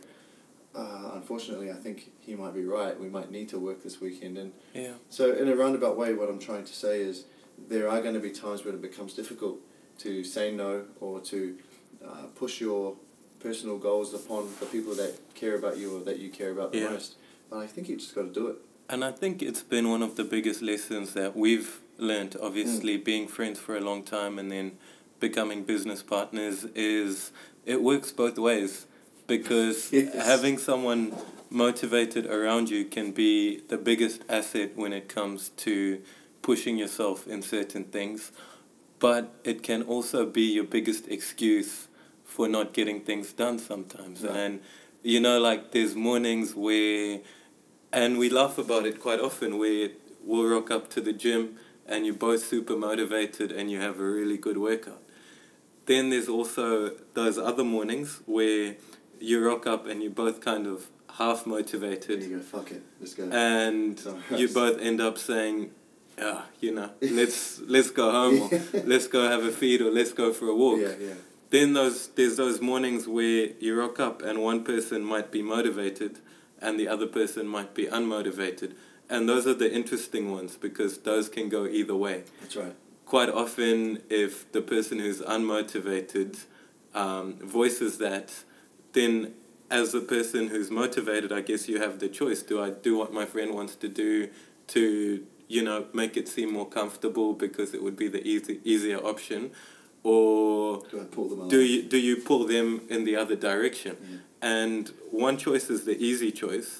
uh, 0.75 1.11
unfortunately, 1.13 1.71
I 1.71 1.75
think 1.75 2.11
he 2.19 2.35
might 2.35 2.53
be 2.53 2.65
right. 2.65 2.99
We 2.99 3.09
might 3.09 3.31
need 3.31 3.49
to 3.49 3.59
work 3.59 3.81
this 3.83 4.01
weekend. 4.01 4.37
And 4.37 4.51
Yeah. 4.73 4.93
so, 5.09 5.31
in 5.33 5.47
a 5.47 5.55
roundabout 5.55 5.97
way, 5.97 6.13
what 6.13 6.29
I'm 6.29 6.39
trying 6.39 6.65
to 6.65 6.73
say 6.73 7.01
is 7.01 7.25
there 7.69 7.89
are 7.89 8.01
going 8.01 8.13
to 8.15 8.19
be 8.19 8.31
times 8.31 8.65
when 8.65 8.75
it 8.75 8.81
becomes 8.81 9.13
difficult 9.13 9.59
to 9.99 10.23
say 10.23 10.51
no 10.53 10.85
or 10.99 11.21
to 11.21 11.57
uh, 12.05 12.25
push 12.35 12.59
your 12.59 12.97
personal 13.39 13.77
goals 13.77 14.13
upon 14.13 14.49
the 14.59 14.65
people 14.65 14.93
that 14.95 15.13
care 15.35 15.55
about 15.55 15.77
you 15.77 15.97
or 15.97 16.03
that 16.03 16.19
you 16.19 16.29
care 16.29 16.51
about 16.51 16.73
the 16.73 16.79
Yeah. 16.79 16.89
most. 16.89 17.15
But 17.49 17.59
I 17.59 17.67
think 17.67 17.87
you 17.87 17.95
just 17.95 18.13
got 18.13 18.23
to 18.23 18.33
do 18.33 18.47
it. 18.47 18.57
And 18.89 19.03
I 19.03 19.11
think 19.11 19.41
it's 19.41 19.63
been 19.63 19.89
one 19.89 20.03
of 20.03 20.15
the 20.15 20.23
biggest 20.23 20.61
lessons 20.61 21.13
that 21.13 21.35
we've 21.35 21.79
learned, 21.97 22.31
Mm. 22.31 22.43
obviously, 22.43 22.97
being 22.97 23.27
friends 23.27 23.59
for 23.59 23.75
a 23.75 23.81
long 23.81 24.03
time 24.03 24.37
and 24.37 24.51
then 24.51 24.77
becoming 25.19 25.63
business 25.63 26.03
partners, 26.03 26.65
is 26.75 27.31
it 27.65 27.81
works 27.81 28.11
both 28.11 28.37
ways. 28.37 28.85
Because 29.27 29.89
Yes. 29.91 30.13
having 30.13 30.57
someone 30.59 31.13
motivated 31.49 32.27
around 32.27 32.69
you 32.69 32.85
can 32.85 33.11
be 33.11 33.61
the 33.69 33.77
biggest 33.77 34.21
asset 34.29 34.75
when 34.75 34.93
it 34.93 35.07
comes 35.07 35.49
to 35.57 36.01
pushing 36.43 36.77
yourself 36.77 37.27
in 37.27 37.41
certain 37.41 37.85
things. 37.85 38.31
But 38.99 39.33
it 39.43 39.63
can 39.63 39.81
also 39.83 40.25
be 40.27 40.43
your 40.43 40.63
biggest 40.63 41.07
excuse 41.07 41.87
for 42.23 42.47
not 42.47 42.73
getting 42.73 43.01
things 43.01 43.33
done 43.33 43.57
sometimes. 43.57 44.21
Right. 44.21 44.35
And, 44.35 44.59
you 45.01 45.19
know, 45.19 45.39
like 45.39 45.71
there's 45.71 45.95
mornings 45.95 46.53
where 46.55 47.19
and 47.95 48.19
we 48.19 48.29
laugh 48.29 48.57
about 48.57 48.85
it 48.85 48.99
quite 48.99 49.21
often 49.21 49.57
where 49.57 49.89
we'll 50.21 50.45
rock 50.45 50.69
up 50.69 50.89
to 50.89 51.01
the 51.01 51.13
gym 51.13 51.55
and 51.87 52.05
you're 52.05 52.13
both 52.13 52.43
super 52.43 52.75
motivated 52.75 53.51
and 53.53 53.71
you 53.71 53.79
have 53.79 53.99
a 53.99 54.03
really 54.03 54.37
good 54.37 54.57
workout. 54.57 55.01
Then 55.85 56.09
there's 56.09 56.27
also 56.27 56.91
those 57.13 57.37
other 57.37 57.63
mornings 57.63 58.21
where 58.25 58.75
you 59.19 59.47
rock 59.47 59.65
up 59.65 59.87
and 59.87 60.03
you're 60.03 60.11
both 60.11 60.41
kind 60.41 60.67
of 60.67 60.87
half 61.13 61.45
motivated 61.45 62.21
you 62.21 62.37
go, 62.37 62.43
fuck 62.43 62.71
it, 62.71 62.83
let's 62.99 63.13
go. 63.13 63.29
and 63.31 64.01
you 64.31 64.49
both 64.49 64.81
end 64.81 64.99
up 64.99 65.17
saying, 65.17 65.71
ah, 66.21 66.43
you 66.59 66.73
know, 66.73 66.89
let's 67.01 67.61
let's 67.61 67.91
go 67.91 68.11
home 68.11 68.41
or 68.41 68.81
let's 68.83 69.07
go 69.07 69.29
have 69.29 69.45
a 69.45 69.51
feed 69.51 69.79
or 69.81 69.89
let's 69.89 70.11
go 70.11 70.33
for 70.33 70.47
a 70.47 70.55
walk 70.55 70.79
yeah, 70.81 70.95
yeah. 70.99 71.13
then 71.51 71.71
those 71.71 72.07
there's 72.09 72.35
those 72.35 72.59
mornings 72.59 73.07
where 73.07 73.51
you 73.61 73.79
rock 73.79 74.01
up 74.01 74.21
and 74.21 74.41
one 74.41 74.65
person 74.65 75.05
might 75.05 75.31
be 75.31 75.41
motivated 75.41 76.19
and 76.65 76.79
the 76.79 76.87
other 76.87 77.05
person 77.05 77.47
might 77.47 77.75
be 77.75 77.85
unmotivated. 77.85 78.73
And 79.07 79.29
those 79.29 79.45
are 79.45 79.53
the 79.53 79.71
interesting 79.71 80.31
ones 80.31 80.57
because 80.57 80.97
those 80.99 81.29
can 81.29 81.47
go 81.47 81.67
either 81.67 81.95
way. 81.95 82.23
That's 82.41 82.55
right. 82.55 82.75
quite 83.05 83.29
often 83.29 84.01
if 84.09 84.51
the 84.51 84.61
person 84.61 84.97
who's 84.97 85.21
unmotivated 85.21 86.31
um, 86.95 87.35
voices 87.35 87.99
that 87.99 88.27
then 88.93 89.33
as 89.69 89.91
the 89.91 89.99
person 89.99 90.47
who's 90.47 90.71
motivated 90.71 91.31
i 91.31 91.41
guess 91.41 91.67
you 91.67 91.77
have 91.85 91.99
the 91.99 92.09
choice. 92.19 92.41
Do 92.41 92.61
i 92.67 92.69
do 92.87 92.97
what 92.97 93.13
my 93.19 93.25
friend 93.25 93.53
wants 93.53 93.75
to 93.83 93.87
do 93.87 94.29
to 94.67 94.83
you 95.47 95.61
know 95.67 95.85
make 95.93 96.13
it 96.17 96.27
seem 96.27 96.49
more 96.59 96.69
comfortable 96.79 97.33
because 97.33 97.69
it 97.75 97.81
would 97.83 97.97
be 98.03 98.07
the 98.07 98.23
easy, 98.33 98.59
easier 98.63 98.97
option 98.97 99.51
or 100.05 100.83
Do 100.91 101.01
I 101.01 101.05
pull 101.15 101.27
them 101.29 101.47
do 101.55 101.59
you 101.71 101.79
do 101.93 101.97
you 101.97 102.15
pull 102.29 102.43
them 102.55 102.67
in 102.95 103.01
the 103.09 103.15
other 103.23 103.35
direction 103.49 103.93
Yeah. 104.01 104.17
and 104.55 104.81
one 105.27 105.35
choice 105.45 105.65
is 105.75 105.81
the 105.91 105.97
easy 106.09 106.31
choice 106.43 106.71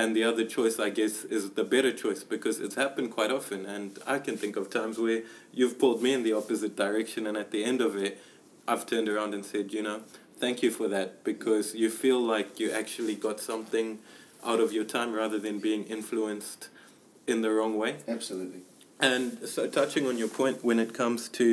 and 0.00 0.08
the 0.18 0.24
other 0.30 0.44
choice 0.56 0.74
i 0.88 0.90
guess 0.98 1.14
is 1.36 1.42
the 1.60 1.64
better 1.74 1.92
choice 2.04 2.22
because 2.34 2.56
it's 2.64 2.76
happened 2.84 3.08
quite 3.18 3.32
often 3.38 3.60
and 3.74 3.88
i 4.14 4.18
can 4.26 4.36
think 4.42 4.54
of 4.60 4.64
times 4.78 4.94
where 5.04 5.20
you've 5.58 5.76
pulled 5.82 6.00
me 6.06 6.10
in 6.18 6.22
the 6.28 6.34
opposite 6.40 6.74
direction 6.86 7.20
and 7.28 7.36
at 7.44 7.50
the 7.54 7.62
end 7.70 7.80
of 7.88 7.92
it 8.06 8.12
i've 8.70 8.84
turned 8.92 9.08
around 9.12 9.30
and 9.36 9.42
said 9.52 9.66
you 9.76 9.82
know 9.88 9.98
thank 10.42 10.56
you 10.64 10.70
for 10.78 10.86
that 10.96 11.08
because 11.30 11.66
you 11.82 11.88
feel 12.04 12.20
like 12.34 12.48
you 12.60 12.68
actually 12.82 13.16
got 13.28 13.38
something 13.50 13.88
out 14.50 14.60
of 14.64 14.68
your 14.76 14.84
time 14.96 15.10
rather 15.22 15.38
than 15.46 15.58
being 15.68 15.82
influenced 15.96 16.68
in 17.26 17.38
the 17.44 17.50
wrong 17.56 17.74
way 17.82 17.92
Absolutely. 18.16 18.60
and 19.00 19.24
so, 19.54 19.60
touching 19.80 20.04
on 20.10 20.16
your 20.22 20.28
point, 20.40 20.56
when 20.68 20.78
it 20.86 20.92
comes 21.02 21.20
to 21.40 21.46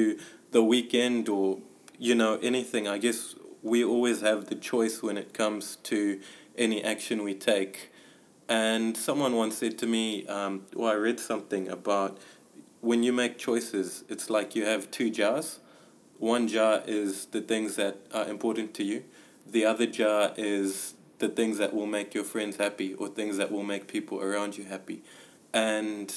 the 0.54 0.64
weekend 0.64 1.28
or 1.28 1.60
you 1.98 2.16
know 2.16 2.40
anything, 2.42 2.88
I 2.88 2.98
guess 2.98 3.36
we 3.62 3.84
always 3.84 4.22
have 4.22 4.46
the 4.46 4.56
choice 4.56 5.02
when 5.02 5.18
it 5.18 5.34
comes 5.34 5.78
to 5.84 6.22
any 6.58 6.84
action 6.84 7.24
we 7.24 7.34
take. 7.34 7.92
And 8.48 8.96
someone 8.96 9.36
once 9.36 9.58
said 9.58 9.78
to 9.80 9.88
me, 9.88 10.28
um, 10.28 10.66
or 10.76 10.92
I 10.92 10.94
read 10.94 11.20
something 11.20 11.68
about 11.70 12.20
when 12.82 13.02
you 13.02 13.12
make 13.14 13.38
choices, 13.38 14.04
it's 14.10 14.30
like 14.30 14.56
you 14.56 14.66
have 14.66 14.92
two 14.92 15.10
jars. 15.10 15.60
One 16.20 16.48
jar 16.48 16.84
is 16.86 17.26
the 17.28 17.42
things 17.42 17.76
that 17.78 17.98
are 18.14 18.28
important 18.28 18.74
to 18.76 18.84
you. 18.84 19.06
The 19.50 19.66
other 19.66 19.88
jar 19.88 20.34
is 20.38 20.94
the 21.20 21.30
things 21.30 21.58
that 21.58 21.74
will 21.74 21.86
make 21.86 22.14
your 22.14 22.26
friends 22.26 22.58
happy 22.58 22.94
or 22.94 23.08
things 23.08 23.38
that 23.38 23.52
will 23.52 23.64
make 23.64 23.88
people 23.88 24.22
around 24.22 24.58
you 24.58 24.66
happy. 24.66 25.04
And 25.54 26.14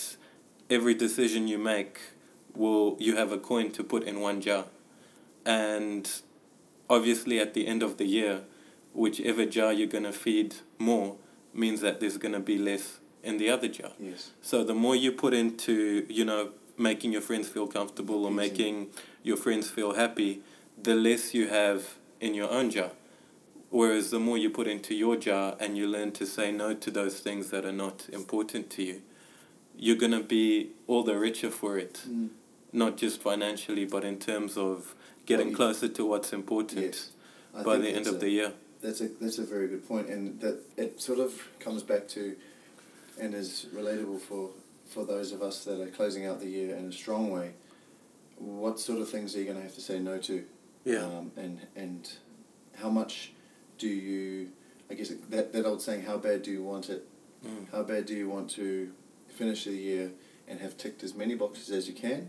every 0.68 0.94
decision 0.94 1.48
you 1.48 1.58
make 1.58 2.00
will 2.56 2.96
you 2.98 3.16
have 3.16 3.32
a 3.32 3.38
coin 3.38 3.70
to 3.72 3.84
put 3.84 4.02
in 4.04 4.20
one 4.20 4.40
jar. 4.40 4.64
And 5.44 6.10
obviously 6.88 7.38
at 7.38 7.54
the 7.54 7.66
end 7.66 7.82
of 7.82 7.98
the 7.98 8.04
year 8.04 8.42
whichever 8.92 9.44
jar 9.44 9.72
you're 9.72 9.88
going 9.88 10.04
to 10.04 10.12
feed 10.12 10.54
more 10.78 11.16
means 11.52 11.80
that 11.80 12.00
there's 12.00 12.16
going 12.16 12.32
to 12.32 12.40
be 12.40 12.58
less 12.58 12.98
in 13.22 13.38
the 13.38 13.50
other 13.50 13.68
jar. 13.68 13.90
Yes. 13.98 14.30
so 14.40 14.62
the 14.64 14.74
more 14.74 14.94
you 14.96 15.12
put 15.12 15.34
into 15.34 16.06
you 16.08 16.24
know 16.24 16.50
making 16.78 17.12
your 17.12 17.22
friends 17.22 17.48
feel 17.48 17.66
comfortable 17.66 18.24
or 18.24 18.30
making 18.30 18.88
your 19.22 19.36
friends 19.36 19.70
feel 19.70 19.94
happy 19.94 20.42
the 20.80 20.94
less 20.94 21.34
you 21.34 21.48
have 21.48 21.96
in 22.20 22.34
your 22.34 22.50
own 22.50 22.70
jar. 22.70 22.90
Whereas 23.70 24.10
the 24.10 24.20
more 24.20 24.38
you 24.38 24.48
put 24.50 24.68
into 24.68 24.94
your 24.94 25.16
jar 25.16 25.56
and 25.58 25.76
you 25.76 25.86
learn 25.86 26.12
to 26.12 26.26
say 26.26 26.52
no 26.52 26.72
to 26.74 26.90
those 26.90 27.18
things 27.20 27.50
that 27.50 27.64
are 27.64 27.72
not 27.72 28.08
important 28.12 28.70
to 28.70 28.82
you 28.82 29.02
you're 29.76 29.96
going 29.96 30.12
to 30.12 30.22
be 30.22 30.70
all 30.86 31.02
the 31.02 31.16
richer 31.18 31.50
for 31.50 31.78
it. 31.78 32.00
Mm. 32.08 32.30
Not 32.76 32.96
just 32.96 33.20
financially 33.22 33.84
but 33.86 34.04
in 34.04 34.18
terms 34.18 34.56
of 34.56 34.94
getting 35.24 35.48
Well, 35.48 35.56
closer 35.56 35.88
to 35.88 36.04
what's 36.04 36.32
important 36.32 36.82
Yes. 36.82 37.10
By 37.64 37.78
the 37.78 37.88
end 37.88 38.06
of 38.06 38.16
a- 38.16 38.18
the 38.18 38.30
year 38.30 38.52
That's 38.82 39.00
a 39.00 39.08
that's 39.20 39.38
a 39.38 39.44
very 39.44 39.68
good 39.68 39.88
point, 39.88 40.08
and 40.10 40.38
that 40.40 40.58
it 40.76 41.00
sort 41.00 41.18
of 41.18 41.30
comes 41.58 41.82
back 41.82 42.06
to, 42.08 42.36
and 43.18 43.34
is 43.34 43.66
relatable 43.74 44.20
for 44.20 44.50
for 44.84 45.04
those 45.06 45.32
of 45.32 45.40
us 45.42 45.64
that 45.64 45.80
are 45.80 45.88
closing 45.98 46.26
out 46.26 46.38
the 46.40 46.48
year 46.58 46.76
in 46.76 46.84
a 46.86 46.92
strong 46.92 47.30
way. 47.30 47.54
What 48.38 48.78
sort 48.78 49.00
of 49.00 49.08
things 49.08 49.34
are 49.34 49.38
you 49.40 49.46
going 49.46 49.56
to 49.56 49.62
have 49.62 49.74
to 49.74 49.80
say 49.80 49.98
no 49.98 50.18
to? 50.28 50.44
yeah 50.84 51.04
Um, 51.06 51.32
and 51.36 51.56
and 51.74 52.02
how 52.82 52.90
much 52.90 53.32
do 53.78 53.88
you? 53.88 54.50
I 54.90 54.94
guess 54.94 55.10
that 55.30 55.52
that 55.54 55.64
old 55.64 55.80
saying, 55.80 56.02
"How 56.02 56.18
bad 56.18 56.42
do 56.42 56.50
you 56.56 56.62
want 56.62 56.90
it?" 56.90 57.02
Mm. 57.44 57.70
How 57.72 57.82
bad 57.82 58.04
do 58.06 58.14
you 58.14 58.28
want 58.28 58.50
to 58.60 58.92
finish 59.38 59.64
the 59.64 59.72
year 59.90 60.10
and 60.48 60.60
have 60.60 60.76
ticked 60.76 61.02
as 61.02 61.14
many 61.14 61.34
boxes 61.34 61.70
as 61.70 61.88
you 61.88 61.94
can, 61.94 62.20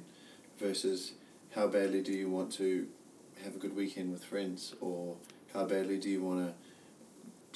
versus 0.60 1.14
how 1.56 1.68
badly 1.68 2.02
do 2.02 2.12
you 2.12 2.30
want 2.30 2.52
to 2.54 2.88
have 3.44 3.56
a 3.56 3.60
good 3.60 3.76
weekend 3.76 4.12
with 4.12 4.24
friends, 4.24 4.74
or 4.82 5.16
how 5.54 5.66
badly 5.66 5.98
do 5.98 6.10
you 6.10 6.22
want 6.24 6.48
to 6.48 6.54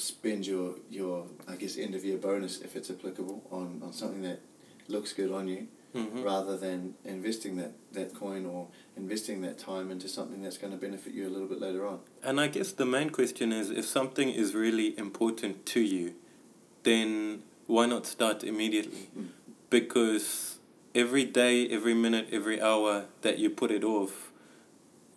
spend 0.04 0.48
your 0.48 0.76
your 0.90 1.28
I 1.48 1.56
guess 1.56 1.78
end 1.78 1.96
of 1.96 2.04
year 2.06 2.18
bonus 2.18 2.62
if 2.62 2.76
it's 2.76 2.90
applicable 2.90 3.44
on, 3.52 3.82
on 3.84 3.94
something 3.94 4.22
that 4.24 4.40
looks 4.88 5.14
good 5.14 5.32
on 5.32 5.48
you, 5.48 5.68
Mhm. 5.94 6.24
rather 6.24 6.58
than 6.58 6.96
investing 7.04 7.58
that, 7.58 7.74
that 7.92 8.14
coin 8.14 8.46
or 8.46 8.70
investing 8.96 9.42
that 9.42 9.58
time 9.58 9.92
into 9.92 10.08
something 10.08 10.42
that's 10.42 10.58
going 10.58 10.72
to 10.72 10.80
benefit 10.80 11.14
you 11.14 11.28
a 11.28 11.30
little 11.30 11.48
bit 11.48 11.60
later 11.60 11.86
on. 11.86 12.00
And 12.24 12.40
I 12.40 12.48
guess 12.48 12.72
the 12.72 12.86
main 12.86 13.10
question 13.10 13.52
is 13.52 13.70
if 13.70 13.86
something 13.86 14.30
is 14.30 14.56
really 14.56 14.98
important 14.98 15.66
to 15.68 15.82
you, 15.82 16.14
then 16.84 17.44
why 17.68 17.88
not 17.88 18.06
start 18.06 18.44
immediately? 18.44 19.10
Mm. 19.18 19.28
Because 19.70 20.60
every 20.94 21.26
day, 21.26 21.68
every 21.70 21.94
minute, 21.94 22.28
every 22.32 22.62
hour 22.62 23.06
that 23.22 23.40
you 23.40 23.50
put 23.50 23.72
it 23.72 23.84
off, 23.84 24.32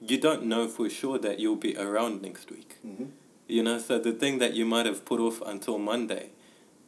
you 0.00 0.18
don't 0.18 0.44
know 0.44 0.68
for 0.68 0.88
sure 0.90 1.18
that 1.18 1.38
you'll 1.38 1.56
be 1.56 1.76
around 1.76 2.22
next 2.22 2.50
week. 2.50 2.76
Mm-hmm. 2.86 3.06
You 3.46 3.62
know, 3.62 3.78
so 3.78 3.98
the 3.98 4.12
thing 4.12 4.38
that 4.38 4.54
you 4.54 4.64
might 4.64 4.86
have 4.86 5.04
put 5.04 5.20
off 5.20 5.40
until 5.42 5.78
Monday, 5.78 6.30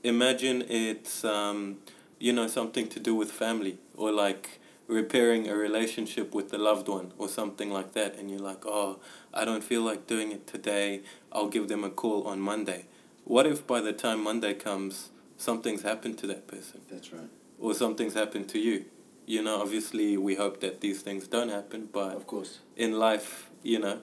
imagine 0.02 0.62
it's, 0.68 1.24
um, 1.24 1.78
you 2.18 2.32
know, 2.32 2.46
something 2.46 2.88
to 2.88 3.00
do 3.00 3.14
with 3.14 3.30
family 3.30 3.78
or 3.96 4.10
like 4.12 4.60
repairing 4.86 5.48
a 5.48 5.56
relationship 5.56 6.34
with 6.34 6.50
the 6.50 6.58
loved 6.58 6.88
one 6.88 7.12
or 7.18 7.28
something 7.28 7.70
like 7.70 7.92
that. 7.92 8.16
And 8.16 8.30
you're 8.30 8.40
like, 8.40 8.64
oh, 8.64 9.00
I 9.34 9.44
don't 9.44 9.64
feel 9.64 9.82
like 9.82 10.06
doing 10.06 10.32
it 10.32 10.46
today. 10.46 11.02
I'll 11.32 11.48
give 11.48 11.68
them 11.68 11.84
a 11.84 11.90
call 11.90 12.26
on 12.26 12.40
Monday. 12.40 12.86
What 13.24 13.46
if 13.46 13.66
by 13.66 13.80
the 13.80 13.92
time 13.92 14.22
Monday 14.22 14.54
comes, 14.54 15.10
something's 15.36 15.82
happened 15.82 16.18
to 16.18 16.26
that 16.28 16.46
person 16.46 16.80
That's 16.88 17.12
right. 17.12 17.28
Or 17.58 17.74
something's 17.74 18.14
happened 18.14 18.48
to 18.50 18.58
you? 18.58 18.84
You 19.26 19.42
know, 19.42 19.60
obviously, 19.60 20.16
we 20.16 20.36
hope 20.36 20.60
that 20.60 20.80
these 20.80 21.02
things 21.02 21.26
don't 21.26 21.48
happen, 21.48 21.88
but 21.92 22.14
Of 22.14 22.26
course. 22.26 22.60
in 22.76 22.92
life, 22.98 23.50
you 23.62 23.78
know, 23.78 24.00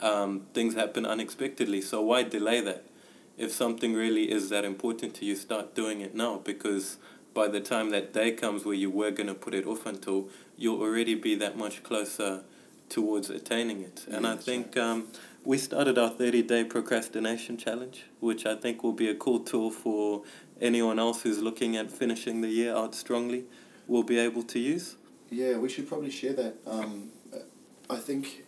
um, 0.00 0.46
things 0.54 0.74
happen 0.74 1.04
unexpectedly. 1.04 1.80
So 1.80 2.00
why 2.02 2.22
delay 2.22 2.60
that? 2.60 2.84
If 3.36 3.52
something 3.52 3.94
really 3.94 4.30
is 4.30 4.48
that 4.50 4.64
important 4.64 5.14
to 5.16 5.24
you, 5.24 5.36
start 5.36 5.74
doing 5.74 6.00
it 6.00 6.14
now 6.14 6.40
because 6.44 6.98
by 7.34 7.46
the 7.48 7.60
time 7.60 7.90
that 7.90 8.12
day 8.12 8.32
comes 8.32 8.64
where 8.64 8.74
you 8.74 8.90
were 8.90 9.10
going 9.10 9.28
to 9.28 9.34
put 9.34 9.54
it 9.54 9.64
off 9.66 9.86
until, 9.86 10.28
you'll 10.56 10.80
already 10.80 11.14
be 11.14 11.34
that 11.36 11.56
much 11.56 11.82
closer 11.84 12.42
towards 12.88 13.30
attaining 13.30 13.80
it. 13.82 14.06
And 14.10 14.24
Yeah, 14.24 14.32
I 14.32 14.36
think 14.36 14.76
um, 14.76 15.08
we 15.44 15.58
started 15.58 15.98
our 15.98 16.10
30 16.10 16.42
day 16.42 16.64
procrastination 16.64 17.56
challenge, 17.56 18.04
which 18.20 18.44
I 18.46 18.56
think 18.56 18.82
will 18.82 18.92
be 18.92 19.08
a 19.08 19.14
cool 19.14 19.40
tool 19.40 19.70
for 19.70 20.22
anyone 20.60 20.98
else 20.98 21.22
who's 21.22 21.38
looking 21.40 21.76
at 21.76 21.90
finishing 21.90 22.40
the 22.40 22.48
year 22.48 22.74
out 22.74 22.94
strongly 22.94 23.44
will 23.86 24.02
be 24.02 24.18
able 24.18 24.42
to 24.42 24.58
use. 24.58 24.96
Yeah, 25.30 25.56
we 25.58 25.68
should 25.68 25.88
probably 25.88 26.10
share 26.10 26.32
that. 26.34 26.54
Um, 26.66 27.10
I 27.90 27.96
think 27.96 28.44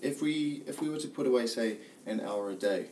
if 0.00 0.20
we 0.20 0.62
if 0.66 0.80
we 0.80 0.88
were 0.88 0.98
to 0.98 1.08
put 1.08 1.26
away 1.26 1.46
say 1.46 1.78
an 2.06 2.20
hour 2.20 2.50
a 2.50 2.54
day, 2.54 2.86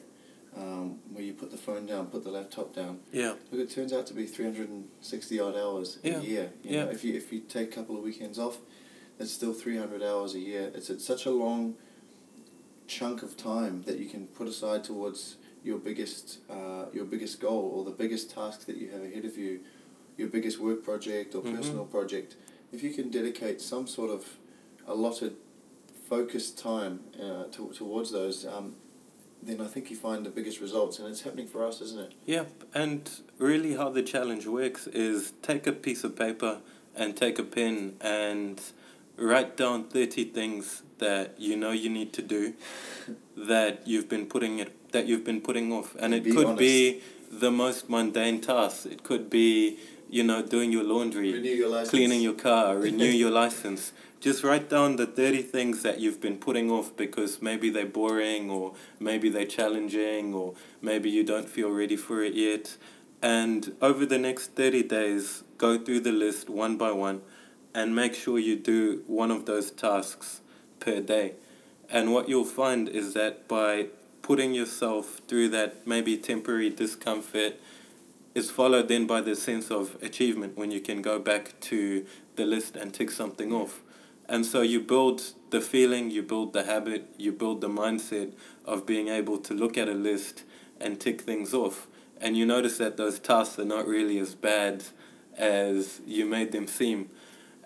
um, 0.56 0.98
where 1.12 1.22
you 1.24 1.32
put 1.32 1.50
the 1.50 1.56
phone 1.56 1.86
down, 1.86 2.06
put 2.06 2.24
the 2.24 2.30
laptop 2.30 2.74
down, 2.74 3.00
Yeah. 3.12 3.34
look, 3.50 3.60
it 3.60 3.70
turns 3.70 3.92
out 3.92 4.06
to 4.08 4.14
be 4.14 4.26
three 4.26 4.44
hundred 4.44 4.68
and 4.68 4.88
sixty 5.00 5.40
odd 5.40 5.56
hours 5.56 5.98
Yeah, 6.02 6.18
a 6.18 6.22
year. 6.22 6.50
You 6.62 6.70
yeah. 6.70 6.84
know, 6.84 6.90
if 6.90 7.04
you 7.04 7.14
if 7.14 7.32
you 7.32 7.40
take 7.40 7.72
a 7.72 7.74
couple 7.74 7.96
of 7.96 8.02
weekends 8.02 8.38
off, 8.38 8.58
that's 9.18 9.32
still 9.32 9.52
three 9.52 9.76
hundred 9.76 10.02
hours 10.02 10.34
a 10.34 10.38
year. 10.40 10.70
It's, 10.74 10.88
it's 10.90 11.04
such 11.06 11.26
a 11.26 11.30
long 11.30 11.74
chunk 12.86 13.22
of 13.22 13.36
time 13.36 13.82
that 13.86 13.98
you 13.98 14.06
can 14.08 14.26
put 14.28 14.48
aside 14.48 14.82
towards 14.84 15.36
your 15.64 15.78
biggest 15.78 16.38
uh, 16.50 16.86
your 16.92 17.04
biggest 17.04 17.40
goal 17.40 17.72
or 17.74 17.84
the 17.84 17.90
biggest 17.90 18.30
task 18.30 18.66
that 18.66 18.76
you 18.76 18.90
have 18.90 19.02
ahead 19.02 19.24
of 19.24 19.36
you, 19.36 19.60
your 20.16 20.28
biggest 20.28 20.58
work 20.58 20.82
project 20.82 21.34
or 21.34 21.42
Mhm. 21.42 21.56
personal 21.56 21.84
project. 21.84 22.36
If 22.72 22.82
you 22.82 22.92
can 22.92 23.10
dedicate 23.10 23.60
some 23.60 23.86
sort 23.86 24.10
of 24.10 24.38
allotted 24.86 25.36
focused 26.08 26.58
time 26.58 27.00
uh, 27.20 27.44
to, 27.52 27.70
towards 27.72 28.10
those, 28.10 28.44
um, 28.46 28.74
then 29.42 29.60
I 29.60 29.66
think 29.66 29.90
you 29.90 29.96
find 29.96 30.26
the 30.26 30.30
biggest 30.30 30.60
results, 30.60 30.98
and 30.98 31.08
it's 31.08 31.22
happening 31.22 31.46
for 31.46 31.64
us, 31.64 31.80
isn't 31.80 32.00
it? 32.00 32.12
Yeah, 32.26 32.44
and 32.74 33.08
really 33.38 33.74
how 33.74 33.88
the 33.90 34.02
challenge 34.02 34.46
works 34.46 34.86
is 34.88 35.32
take 35.42 35.66
a 35.66 35.72
piece 35.72 36.04
of 36.04 36.16
paper 36.16 36.60
and 36.94 37.16
take 37.16 37.38
a 37.38 37.44
pen 37.44 37.96
and 38.00 38.60
write 39.16 39.56
down 39.56 39.84
30 39.84 40.24
things 40.24 40.82
that 40.98 41.38
you 41.38 41.56
know 41.56 41.70
you 41.70 41.88
need 41.88 42.12
to 42.14 42.22
do 42.22 42.54
that 43.36 43.86
you've 43.86 44.08
been 44.08 44.26
putting 44.26 44.58
it 44.58 44.72
that 44.92 45.06
you've 45.06 45.24
been 45.24 45.40
putting 45.40 45.72
off 45.72 45.96
and 45.98 46.14
it 46.14 46.24
Be 46.24 46.32
could 46.32 46.46
honest. 46.46 46.58
be 46.58 47.00
the 47.30 47.50
most 47.50 47.88
mundane 47.88 48.40
tasks 48.40 48.86
it 48.86 49.02
could 49.04 49.30
be 49.30 49.78
you 50.08 50.24
know 50.24 50.42
doing 50.42 50.72
your 50.72 50.82
laundry 50.84 51.32
Renew 51.32 51.50
your 51.50 51.68
license. 51.68 51.90
cleaning 51.90 52.20
your 52.20 52.34
car, 52.34 52.76
renew 52.88 53.04
your 53.04 53.30
license. 53.30 53.92
Just 54.20 54.44
write 54.44 54.68
down 54.68 54.96
the 54.96 55.06
30 55.06 55.40
things 55.42 55.82
that 55.82 55.98
you've 55.98 56.20
been 56.20 56.36
putting 56.36 56.70
off 56.70 56.94
because 56.94 57.40
maybe 57.40 57.70
they're 57.70 57.86
boring 57.86 58.50
or 58.50 58.74
maybe 58.98 59.30
they're 59.30 59.46
challenging 59.46 60.34
or 60.34 60.52
maybe 60.82 61.08
you 61.08 61.24
don't 61.24 61.48
feel 61.48 61.70
ready 61.70 61.96
for 61.96 62.22
it 62.22 62.34
yet. 62.34 62.76
And 63.22 63.74
over 63.80 64.04
the 64.04 64.18
next 64.18 64.54
30 64.56 64.82
days, 64.82 65.42
go 65.56 65.78
through 65.78 66.00
the 66.00 66.12
list 66.12 66.50
one 66.50 66.76
by 66.76 66.92
one 66.92 67.22
and 67.74 67.96
make 67.96 68.14
sure 68.14 68.38
you 68.38 68.56
do 68.56 69.02
one 69.06 69.30
of 69.30 69.46
those 69.46 69.70
tasks 69.70 70.42
per 70.80 71.00
day. 71.00 71.34
And 71.88 72.12
what 72.12 72.28
you'll 72.28 72.44
find 72.44 72.90
is 72.90 73.14
that 73.14 73.48
by 73.48 73.86
putting 74.30 74.54
yourself 74.54 75.20
through 75.26 75.48
that 75.48 75.84
maybe 75.88 76.16
temporary 76.16 76.70
discomfort, 76.70 77.54
is 78.32 78.48
followed 78.48 78.86
then 78.86 79.04
by 79.04 79.20
the 79.20 79.34
sense 79.34 79.72
of 79.72 80.00
achievement 80.04 80.56
when 80.56 80.70
you 80.70 80.80
can 80.80 81.02
go 81.02 81.18
back 81.18 81.52
to 81.58 82.06
the 82.36 82.46
list 82.46 82.76
and 82.76 82.94
tick 82.94 83.10
something 83.10 83.52
off. 83.52 83.82
And 84.28 84.46
so 84.46 84.62
you 84.62 84.78
build 84.78 85.20
the 85.50 85.60
feeling, 85.60 86.12
you 86.12 86.22
build 86.22 86.52
the 86.52 86.62
habit, 86.62 87.12
you 87.18 87.32
build 87.32 87.60
the 87.60 87.68
mindset 87.68 88.32
of 88.64 88.86
being 88.86 89.08
able 89.08 89.36
to 89.38 89.52
look 89.52 89.76
at 89.76 89.88
a 89.88 89.94
list 89.94 90.44
and 90.80 91.00
tick 91.00 91.22
things 91.22 91.52
off. 91.52 91.88
And 92.20 92.36
you 92.36 92.46
notice 92.46 92.78
that 92.78 92.96
those 92.96 93.18
tasks 93.18 93.58
are 93.58 93.64
not 93.64 93.84
really 93.84 94.20
as 94.20 94.36
bad 94.36 94.84
as 95.36 96.02
you 96.06 96.24
made 96.24 96.52
them 96.52 96.68
seem. 96.68 97.10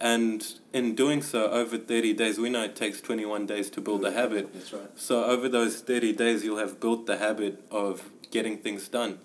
And 0.05 0.47
in 0.75 0.95
doing 0.95 1.23
so, 1.23 1.47
over 1.47 1.79
30 1.79 2.13
days, 2.13 2.39
we 2.39 2.51
know 2.51 2.63
it 2.63 2.77
takes 2.77 3.01
21 3.01 3.47
days 3.47 3.71
to 3.71 3.81
build 3.81 4.05
a 4.05 4.11
mm. 4.11 4.15
habit. 4.15 4.53
That's 4.53 4.71
right. 4.71 4.91
So 4.97 5.25
over 5.25 5.49
those 5.49 5.81
30 5.81 6.13
days, 6.13 6.45
you'll 6.45 6.59
have 6.59 6.79
built 6.79 7.07
the 7.07 7.17
habit 7.17 7.65
of 7.71 8.11
getting 8.31 8.59
things 8.59 8.87
done, 8.87 9.19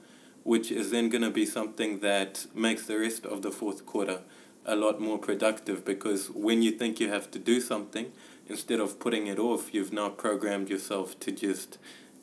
which 0.44 0.72
is 0.72 0.90
then 0.92 1.10
going 1.10 1.24
to 1.24 1.32
be 1.32 1.46
something 1.46 2.00
that 2.00 2.46
makes 2.56 2.86
the 2.86 2.98
rest 2.98 3.26
of 3.26 3.42
the 3.42 3.52
fourth 3.52 3.86
quarter 3.86 4.22
a 4.66 4.78
lot 4.78 5.02
more 5.02 5.18
productive 5.18 5.84
because 5.84 6.30
when 6.30 6.62
you 6.62 6.72
think 6.72 7.02
you 7.02 7.10
have 7.10 7.30
to 7.32 7.40
do 7.40 7.60
something, 7.60 8.14
instead 8.48 8.80
of 8.80 9.02
putting 9.02 9.28
it 9.28 9.38
off, 9.38 9.74
you've 9.74 9.92
now 9.92 10.08
programmed 10.08 10.70
yourself 10.70 11.20
to 11.20 11.32
just 11.34 11.78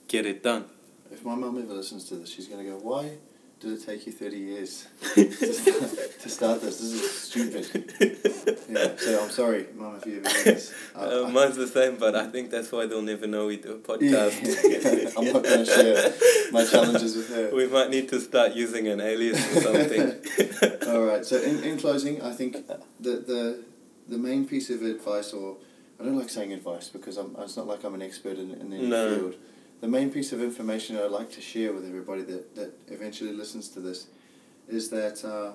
get 0.09 0.25
it 0.25 0.43
done. 0.43 0.65
If 1.13 1.27
my 1.27 1.35
mum 1.35 1.59
ever 1.63 1.75
listens 1.75 2.05
to 2.09 2.15
this, 2.15 2.31
she's 2.31 2.49
going 2.49 2.65
to 2.65 2.71
go, 2.71 2.79
Why 2.79 3.19
did 3.61 3.73
it 3.73 3.87
take 3.87 4.07
you 4.07 4.13
30 4.13 4.37
years 4.37 4.87
to, 5.15 5.33
start, 5.33 6.21
to 6.21 6.29
start 6.29 6.61
this? 6.61 6.79
This 6.81 6.93
is 6.93 7.21
stupid. 7.23 7.95
Yeah, 8.69 8.97
so 8.97 9.23
I'm 9.25 9.31
sorry, 9.31 9.67
mum, 9.75 9.97
if 9.97 10.07
you 10.07 10.19
ever 10.19 10.29
hear 10.29 10.45
this. 10.55 10.75
I- 10.95 11.05
Uh, 11.07 11.25
I- 11.27 11.31
mine's 11.31 11.57
the 11.57 11.67
same, 11.67 11.97
but 11.97 12.15
I 12.15 12.27
think 12.27 12.51
that's 12.51 12.71
why 12.71 12.87
they'll 12.87 13.01
never 13.03 13.27
know 13.27 13.47
we 13.47 13.57
do 13.57 13.71
a 13.73 13.75
Yeah, 14.05 14.29
podcast. 14.29 15.17
I'm 15.17 15.33
not 15.33 15.43
going 15.43 15.65
to 15.65 15.67
share 15.67 16.13
my 16.53 16.65
challenges 16.65 17.17
with 17.17 17.29
her. 17.35 17.55
we 17.55 17.67
might 17.67 17.91
need 17.91 18.09
to 18.11 18.21
start 18.21 18.53
using 18.55 18.89
an 18.89 19.01
alias 19.01 19.39
or 19.57 19.61
something. 19.63 20.07
All 20.89 21.03
right. 21.05 21.25
So 21.25 21.37
in, 21.41 21.63
in 21.65 21.79
closing, 21.79 22.21
I 22.23 22.33
think 22.33 22.67
the, 23.01 23.13
the 23.33 23.65
the 24.09 24.19
main 24.19 24.47
piece 24.47 24.71
of 24.71 24.83
advice, 24.83 25.33
or 25.33 25.57
I 25.99 26.05
don't 26.05 26.17
like 26.19 26.29
saying 26.31 26.53
advice 26.53 26.89
because 26.91 27.17
I'm 27.17 27.35
it's 27.41 27.57
not 27.57 27.67
like 27.67 27.83
I'm 27.85 27.95
an 27.95 28.03
expert 28.03 28.39
in 28.39 28.51
in 28.53 28.73
any 28.73 28.87
No. 28.87 29.17
field. 29.17 29.35
The 29.81 29.89
main 29.89 30.11
piece 30.11 30.33
of 30.33 30.43
information 30.43 30.97
I'd 30.97 31.11
like 31.11 31.31
to 31.33 31.41
share 31.41 31.73
with 31.73 31.87
everybody 31.87 32.23
that, 32.23 32.55
that 32.55 32.73
eventually 32.89 33.33
listens 33.33 33.69
to 33.71 33.81
this 33.81 34.07
is 34.69 34.89
that 34.91 35.25
uh, 35.25 35.53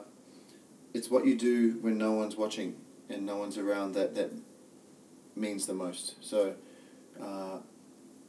it's 0.94 1.10
what 1.10 1.26
you 1.26 1.36
do 1.36 1.80
when 1.82 1.98
no 1.98 2.14
one's 2.14 2.36
watching 2.36 2.76
and 3.10 3.26
no 3.26 3.38
one's 3.38 3.58
around 3.58 3.94
that 3.94 4.16
that 4.16 4.32
means 5.36 5.66
the 5.66 5.74
most. 5.74 6.16
So. 6.24 6.56
Uh, 7.22 7.58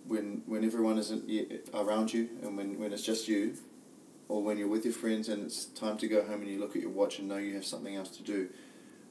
when 0.07 0.43
when 0.47 0.65
everyone 0.65 0.99
isn't 0.99 1.31
around 1.75 2.13
you 2.13 2.29
and 2.43 2.57
when, 2.57 2.79
when 2.79 2.93
it's 2.93 3.03
just 3.03 3.29
you, 3.29 3.55
or 4.29 4.43
when 4.43 4.59
you're 4.59 4.69
with 4.69 4.85
your 4.85 4.95
friends 4.95 5.29
and 5.29 5.45
it's 5.45 5.67
time 5.67 5.97
to 5.99 6.09
go 6.09 6.25
home 6.25 6.41
and 6.41 6.51
you 6.51 6.59
look 6.59 6.75
at 6.75 6.83
your 6.83 6.91
watch 6.91 7.19
and 7.19 7.29
know 7.29 7.37
you 7.37 7.55
have 7.55 7.65
something 7.65 7.97
else 7.97 8.09
to 8.17 8.23
do, 8.23 8.49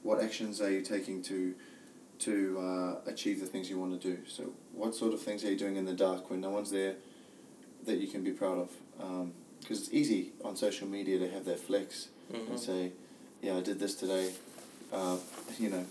what 0.02 0.22
actions 0.22 0.60
are 0.60 0.70
you 0.70 0.82
taking 0.82 1.22
to 1.22 1.54
to 2.22 2.58
uh, 2.60 3.10
achieve 3.10 3.40
the 3.40 3.46
things 3.46 3.68
you 3.68 3.78
want 3.78 4.00
to 4.00 4.08
do? 4.10 4.18
So, 4.28 4.52
what 4.72 4.94
sort 4.94 5.12
of 5.12 5.20
things 5.20 5.44
are 5.44 5.50
you 5.50 5.58
doing 5.58 5.76
in 5.76 5.84
the 5.84 5.94
dark 5.94 6.30
when 6.30 6.40
no 6.40 6.50
one's 6.50 6.70
there 6.70 6.94
that 7.86 7.98
you 7.98 8.06
can 8.08 8.22
be 8.22 8.30
proud 8.30 8.58
of? 8.58 9.30
Because 9.60 9.80
it's 9.80 9.92
easy 9.92 10.32
on 10.44 10.56
social 10.56 10.86
media 10.88 11.18
to 11.18 11.28
have 11.30 11.44
that 11.44 11.60
flex 11.60 12.08
Mhm. 12.32 12.50
and 12.50 12.60
say, 12.60 12.92
"Yeah, 13.42 13.56
I 13.56 13.60
did 13.60 13.78
this 13.78 13.94
today." 13.94 14.32
Uh, 14.92 15.16
you 15.58 15.68
know, 15.70 15.84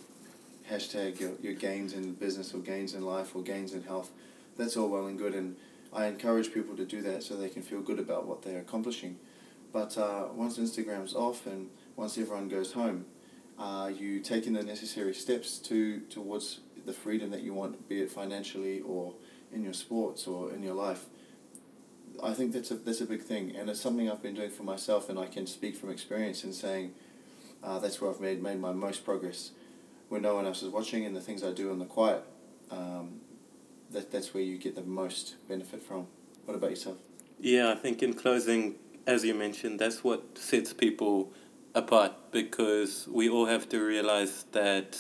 hashtag 0.70 1.20
your, 1.20 1.32
your 1.42 1.54
gains 1.54 1.94
in 1.94 2.14
business 2.14 2.54
or 2.54 2.60
gains 2.60 2.94
in 2.94 3.04
life 3.04 3.36
or 3.36 3.42
gains 3.42 3.74
in 3.74 3.84
health. 3.84 4.12
That's 4.58 4.78
all 4.78 4.90
well 4.90 5.08
and 5.08 5.18
good, 5.18 5.34
and 5.34 5.56
I 5.92 6.06
encourage 6.08 6.54
people 6.54 6.76
to 6.78 6.86
do 6.86 7.02
that 7.02 7.24
so 7.24 7.36
they 7.36 7.50
can 7.50 7.62
feel 7.64 7.82
good 7.82 8.00
about 8.00 8.28
what 8.28 8.44
they're 8.44 8.60
accomplishing. 8.60 9.18
But 9.74 9.98
uh, 9.98 10.28
once 10.36 10.58
Instagram's 10.58 11.14
off 11.16 11.46
and 11.48 11.70
once 11.96 12.18
everyone 12.18 12.48
goes 12.50 12.74
home, 12.74 13.06
are 13.62 13.92
you 13.92 14.20
taking 14.20 14.54
the 14.54 14.64
necessary 14.64 15.14
steps 15.14 15.60
to 15.60 16.00
towards 16.02 16.62
the 16.84 16.94
freedom 16.94 17.30
that 17.30 17.42
you 17.42 17.54
want, 17.54 17.88
be 17.88 18.02
it 18.02 18.10
financially 18.10 18.82
or 18.82 19.14
in 19.54 19.64
your 19.64 19.74
sports 19.74 20.26
or 20.26 20.52
in 20.52 20.64
your 20.64 20.74
life? 20.74 21.06
I 22.24 22.34
think 22.34 22.54
that's 22.54 22.72
a 22.72 22.76
that's 22.76 23.02
a 23.02 23.06
big 23.06 23.22
thing, 23.22 23.56
and 23.56 23.70
it's 23.70 23.80
something 23.80 24.10
I've 24.10 24.22
been 24.22 24.34
doing 24.34 24.50
for 24.50 24.64
myself, 24.64 25.10
and 25.10 25.20
I 25.20 25.28
can 25.28 25.46
speak 25.46 25.76
from 25.78 25.92
experience 25.92 26.44
in 26.44 26.54
saying 26.54 26.94
uh, 27.64 27.78
that's 27.78 28.02
where 28.02 28.10
I've 28.10 28.20
made 28.20 28.42
made 28.42 28.60
my 28.60 28.74
most 28.74 29.06
progress 29.06 29.52
when 30.10 30.24
no 30.24 30.36
one 30.36 30.46
else 30.46 30.64
is 30.64 30.70
watching, 30.70 31.06
and 31.06 31.16
the 31.16 31.22
things 31.22 31.44
I 31.44 31.52
do 31.52 31.72
in 31.72 31.78
the 31.78 31.86
quiet. 31.86 32.24
Um, 32.72 33.22
that 33.92 34.12
that's 34.12 34.34
where 34.34 34.44
you 34.44 34.58
get 34.58 34.76
the 34.76 34.82
most 34.82 35.36
benefit 35.48 35.84
from. 35.84 36.08
What 36.46 36.56
about 36.56 36.72
yourself? 36.72 36.98
Yeah, 37.40 37.72
I 37.72 37.76
think 37.76 38.02
in 38.02 38.14
closing, 38.14 38.76
as 39.06 39.24
you 39.24 39.36
mentioned, 39.36 39.80
that's 39.80 40.04
what 40.04 40.38
sets 40.38 40.74
people 40.74 41.32
apart 41.74 42.14
because 42.32 43.08
we 43.08 43.30
all 43.30 43.46
have 43.46 43.70
to 43.70 43.80
realize 43.80 44.46
that 44.52 44.98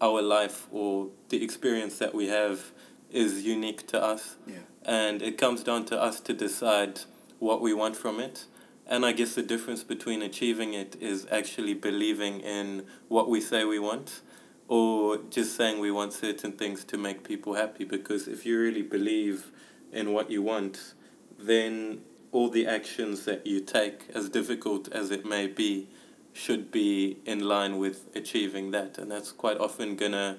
our 0.00 0.22
life 0.22 0.66
or 0.70 1.08
the 1.28 1.42
experience 1.42 1.98
that 1.98 2.14
we 2.14 2.28
have 2.28 2.72
is 3.10 3.44
unique 3.44 3.86
to 3.88 4.02
us. 4.02 4.36
Yeah. 4.46 4.58
And 4.84 5.22
it 5.22 5.38
comes 5.38 5.62
down 5.62 5.84
to 5.86 6.00
us 6.00 6.20
to 6.20 6.32
decide 6.32 7.00
what 7.38 7.60
we 7.60 7.72
want 7.72 7.96
from 7.96 8.20
it. 8.20 8.46
And 8.86 9.04
I 9.04 9.12
guess 9.12 9.34
the 9.34 9.42
difference 9.42 9.82
between 9.82 10.22
achieving 10.22 10.74
it 10.74 10.96
is 11.00 11.26
actually 11.30 11.74
believing 11.74 12.40
in 12.40 12.84
what 13.08 13.28
we 13.28 13.40
say 13.40 13.64
we 13.64 13.78
want 13.78 14.20
or 14.68 15.18
just 15.30 15.56
saying 15.56 15.80
we 15.80 15.90
want 15.90 16.12
certain 16.12 16.52
things 16.52 16.84
to 16.84 16.98
make 16.98 17.24
people 17.24 17.54
happy. 17.54 17.84
Because 17.84 18.28
if 18.28 18.46
you 18.46 18.60
really 18.60 18.82
believe 18.82 19.50
in 19.92 20.12
what 20.12 20.30
you 20.30 20.42
want, 20.42 20.94
then 21.38 22.00
all 22.32 22.48
the 22.48 22.66
actions 22.66 23.24
that 23.24 23.46
you 23.46 23.60
take, 23.60 24.04
as 24.14 24.28
difficult 24.28 24.92
as 24.92 25.10
it 25.10 25.24
may 25.24 25.46
be, 25.46 25.88
should 26.36 26.70
be 26.70 27.16
in 27.24 27.40
line 27.40 27.78
with 27.78 28.14
achieving 28.14 28.70
that. 28.70 28.98
And 28.98 29.10
that's 29.10 29.32
quite 29.32 29.58
often 29.58 29.96
going 29.96 30.12
to 30.12 30.36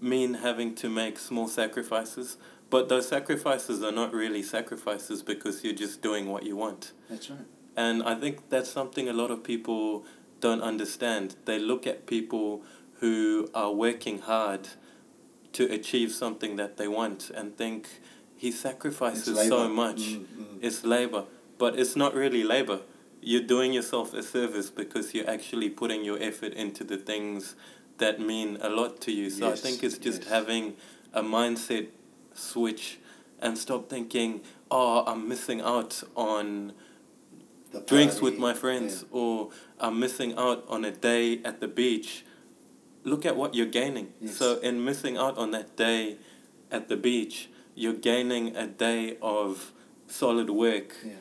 mean 0.00 0.34
having 0.34 0.76
to 0.76 0.88
make 0.88 1.18
small 1.18 1.48
sacrifices. 1.48 2.36
But 2.70 2.88
those 2.88 3.08
sacrifices 3.08 3.82
are 3.82 3.90
not 3.90 4.14
really 4.14 4.42
sacrifices 4.44 5.22
because 5.22 5.64
you're 5.64 5.74
just 5.74 6.02
doing 6.02 6.26
what 6.26 6.44
you 6.44 6.56
want. 6.56 6.92
That's 7.10 7.28
right. 7.30 7.40
And 7.76 8.04
I 8.04 8.14
think 8.14 8.48
that's 8.48 8.70
something 8.70 9.08
a 9.08 9.12
lot 9.12 9.30
of 9.32 9.42
people 9.42 10.04
don't 10.40 10.62
understand. 10.62 11.34
They 11.46 11.58
look 11.58 11.86
at 11.86 12.06
people 12.06 12.62
who 13.00 13.50
are 13.54 13.72
working 13.72 14.20
hard 14.20 14.68
to 15.54 15.64
achieve 15.64 16.12
something 16.12 16.56
that 16.56 16.76
they 16.76 16.86
want 16.86 17.30
and 17.34 17.56
think 17.56 17.88
he 18.36 18.52
sacrifices 18.52 19.48
so 19.48 19.68
much. 19.68 20.00
Mm, 20.00 20.24
mm. 20.24 20.58
It's 20.60 20.84
labor, 20.84 21.24
but 21.58 21.78
it's 21.78 21.96
not 21.96 22.14
really 22.14 22.44
labor. 22.44 22.80
You're 23.22 23.42
doing 23.46 23.72
yourself 23.72 24.12
a 24.14 24.22
service 24.22 24.68
because 24.68 25.14
you're 25.14 25.30
actually 25.30 25.70
putting 25.70 26.04
your 26.04 26.20
effort 26.20 26.52
into 26.54 26.82
the 26.84 26.96
things 26.96 27.54
that 27.98 28.20
mean 28.20 28.58
a 28.60 28.68
lot 28.68 29.00
to 29.02 29.12
you. 29.12 29.30
So 29.30 29.48
Yes, 29.48 29.58
I 29.58 29.68
think 29.68 29.84
it's 29.84 29.96
just 29.98 30.22
yes. 30.22 30.30
having 30.30 30.74
a 31.12 31.22
mindset 31.22 31.88
switch 32.34 32.98
and 33.40 33.56
stop 33.56 33.88
thinking, 33.88 34.40
oh, 34.70 35.04
I'm 35.06 35.28
missing 35.28 35.60
out 35.60 36.02
on 36.16 36.72
drinks 37.86 38.20
with 38.20 38.38
my 38.38 38.54
friends 38.54 39.04
or 39.10 39.50
I'm 39.78 39.98
missing 40.00 40.34
out 40.36 40.64
on 40.68 40.84
a 40.84 40.90
day 40.90 41.40
at 41.44 41.60
the 41.60 41.68
beach. 41.68 42.24
Look 43.04 43.24
at 43.24 43.36
what 43.36 43.54
you're 43.54 43.66
gaining. 43.66 44.12
Yes. 44.20 44.36
So 44.36 44.58
in 44.60 44.84
missing 44.84 45.16
out 45.16 45.38
on 45.38 45.50
that 45.52 45.76
day 45.76 46.18
at 46.70 46.88
the 46.88 46.96
beach, 46.96 47.48
you're 47.74 47.94
gaining 47.94 48.56
a 48.56 48.66
day 48.66 49.16
of 49.22 49.72
solid 50.06 50.50
work 50.50 50.94
Yeah, 51.04 51.12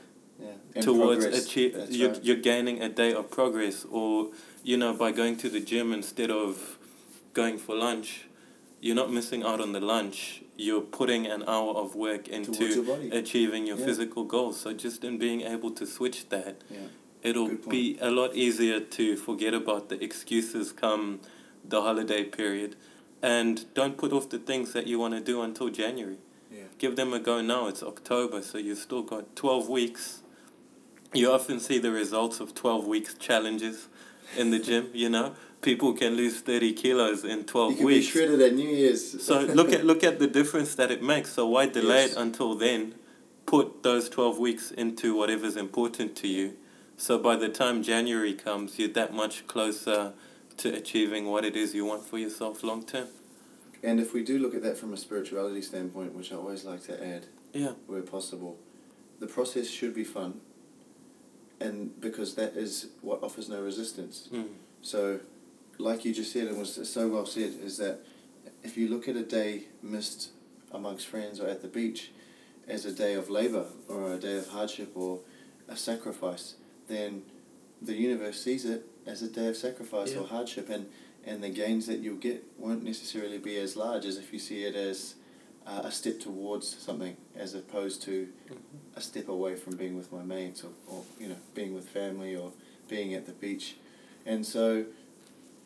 yeah. 0.42 0.82
Towards 0.82 1.26
achieve 1.26 1.76
you're, 1.90 2.12
right. 2.12 2.24
you're 2.24 2.38
gaining 2.38 2.82
a 2.82 2.90
day 2.90 3.14
of 3.14 3.30
progress 3.30 3.86
or 3.92 4.30
you 4.64 4.78
know 4.78 4.94
by 4.94 5.12
going 5.12 5.36
to 5.38 5.50
the 5.50 5.60
gym 5.60 5.94
instead 5.94 6.32
of 6.32 6.78
going 7.34 7.58
for 7.58 7.76
lunch 7.76 8.26
you're 8.80 8.96
not 8.96 9.12
missing 9.12 9.44
out 9.44 9.60
on 9.62 9.72
the 9.74 9.80
lunch 9.80 10.42
you're 10.58 10.82
putting 11.00 11.26
an 11.28 11.44
hour 11.48 11.72
of 11.84 11.96
work 11.96 12.28
into 12.28 12.66
your 12.66 12.98
achieving 13.22 13.66
your 13.68 13.78
Yeah. 13.78 13.86
physical 13.86 14.24
goals 14.24 14.60
so 14.62 14.74
just 14.74 15.04
in 15.04 15.18
being 15.18 15.42
able 15.42 15.72
to 15.72 15.86
switch 15.86 16.30
that 16.30 16.56
Yeah. 16.70 16.88
it'll 17.30 17.56
be 17.70 17.98
a 18.02 18.10
lot 18.10 18.36
easier 18.36 18.80
to 18.98 19.16
forget 19.18 19.54
about 19.54 19.90
the 19.90 19.98
excuses 20.04 20.72
come 20.72 21.20
the 21.74 21.82
holiday 21.82 22.24
period 22.24 22.76
and 23.22 23.66
don't 23.76 23.98
put 23.98 24.12
off 24.14 24.30
the 24.30 24.40
things 24.40 24.74
that 24.74 24.88
you 24.88 24.98
want 25.00 25.14
to 25.14 25.20
do 25.32 25.42
until 25.42 25.70
January 25.70 26.18
Yeah. 26.52 26.64
give 26.84 26.96
them 26.96 27.14
a 27.14 27.20
go 27.20 27.36
now. 27.42 27.68
It's 27.72 27.84
October, 27.84 28.42
so 28.42 28.58
you've 28.58 28.80
still 28.90 29.04
got 29.04 29.24
12 29.36 29.70
weeks. 29.70 30.04
You 31.14 31.32
often 31.32 31.60
see 31.60 31.78
the 31.78 31.92
results 31.92 32.40
of 32.40 32.56
12 32.56 32.88
weeks 32.88 33.14
challenges 33.16 33.88
in 34.38 34.52
the 34.52 34.60
gym, 34.60 34.90
you 34.94 35.10
know? 35.10 35.36
People 35.62 35.94
can 35.94 36.16
lose 36.16 36.40
30 36.40 36.74
kilos 36.74 37.24
in 37.24 37.44
12 37.44 37.44
You 37.44 37.46
12 37.46 37.78
can 37.78 37.88
be 37.88 37.94
weeks. 37.94 38.08
shredded 38.08 38.42
at 38.42 38.56
New 38.56 38.68
Year's. 38.70 39.22
So 39.24 39.42
look 39.42 39.72
at 39.74 39.86
look 39.86 40.04
at 40.04 40.18
the 40.20 40.26
difference 40.28 40.74
that 40.76 40.90
it 40.90 41.04
makes. 41.04 41.34
So 41.34 41.46
why 41.48 41.68
delay 41.68 42.04
Yes. 42.04 42.12
it 42.14 42.18
until 42.18 42.56
then? 42.56 42.96
Put 43.46 43.84
those 43.84 44.10
12 44.10 44.40
weeks 44.40 44.72
into 44.72 45.16
whatever's 45.16 45.58
important 45.58 46.16
to 46.18 46.28
you. 46.28 46.54
So 46.98 47.20
by 47.20 47.36
the 47.36 47.50
time 47.50 47.84
January 47.84 48.34
comes, 48.34 48.80
you're 48.80 48.90
that 48.90 49.14
much 49.14 49.46
closer 49.48 50.14
to 50.58 50.74
achieving 50.74 51.26
what 51.30 51.44
it 51.46 51.56
is 51.56 51.76
you 51.76 51.86
want 51.86 52.06
for 52.06 52.18
yourself 52.18 52.64
long 52.64 52.84
term. 52.84 53.08
And 53.84 54.00
if 54.00 54.14
we 54.14 54.24
do 54.24 54.40
look 54.40 54.56
at 54.56 54.64
that 54.64 54.78
from 54.78 54.94
a 54.94 54.98
spirituality 54.98 55.62
standpoint, 55.62 56.14
which 56.16 56.32
I 56.32 56.36
always 56.38 56.64
like 56.66 56.84
to 56.86 57.04
add 57.06 57.26
Yeah. 57.54 57.74
where 57.88 58.02
possible, 58.02 58.58
the 59.20 59.28
process 59.28 59.68
should 59.68 59.94
be 59.94 60.04
fun. 60.04 60.42
And 61.62 62.00
because 62.02 62.36
that 62.36 62.56
is 62.56 62.88
what 63.02 63.22
offers 63.24 63.48
no 63.50 63.62
resistance. 63.62 64.28
Mm. 64.34 64.48
So, 64.82 65.20
like 65.78 66.06
you 66.06 66.14
just 66.14 66.32
said, 66.32 66.48
and 66.48 66.58
was 66.58 66.90
so 66.90 67.08
well 67.08 67.26
said, 67.26 67.54
is 67.64 67.78
that 67.78 68.00
if 68.64 68.78
you 68.78 68.88
look 68.88 69.08
at 69.08 69.16
a 69.16 69.24
day 69.24 69.66
missed 69.82 70.30
amongst 70.72 71.08
friends 71.08 71.40
or 71.40 71.48
at 71.48 71.62
the 71.62 71.68
beach 71.68 72.12
as 72.68 72.86
a 72.86 72.92
day 72.92 73.14
of 73.14 73.30
labor 73.30 73.66
or 73.88 74.14
a 74.14 74.18
day 74.18 74.38
of 74.38 74.48
hardship 74.48 74.92
or 74.96 75.20
a 75.68 75.76
sacrifice, 75.76 76.56
then 76.88 77.24
the 77.82 77.94
universe 77.94 78.42
sees 78.42 78.66
it 78.66 78.86
as 79.06 79.22
a 79.22 79.28
day 79.28 79.48
of 79.48 79.58
sacrifice 79.58 80.16
or 80.16 80.28
hardship, 80.28 80.70
and, 80.70 80.88
and 81.26 81.44
the 81.44 81.50
gains 81.50 81.88
that 81.88 82.00
you'll 82.00 82.18
get 82.18 82.44
won't 82.58 82.84
necessarily 82.84 83.40
be 83.40 83.58
as 83.58 83.76
large 83.76 84.06
as 84.06 84.18
if 84.18 84.32
you 84.32 84.40
see 84.40 84.64
it 84.64 84.76
as 84.76 85.16
uh, 85.72 85.82
a 85.90 85.92
step 85.92 86.20
towards 86.20 86.66
something 86.88 87.16
as 87.36 87.54
opposed 87.56 88.02
to 88.04 88.14
Mm-hmm. 88.50 88.98
a 88.98 89.02
step 89.02 89.28
away 89.30 89.54
from 89.56 89.74
being 89.78 89.96
with 89.96 90.10
my 90.12 90.24
mates 90.36 90.64
or, 90.66 90.72
or 90.92 91.00
you 91.22 91.28
know 91.30 91.40
being 91.60 91.74
with 91.78 91.88
family 91.88 92.36
or 92.36 92.52
being 92.90 93.10
at 93.20 93.24
the 93.26 93.32
beach 93.46 93.66
and 94.26 94.46
so 94.46 94.84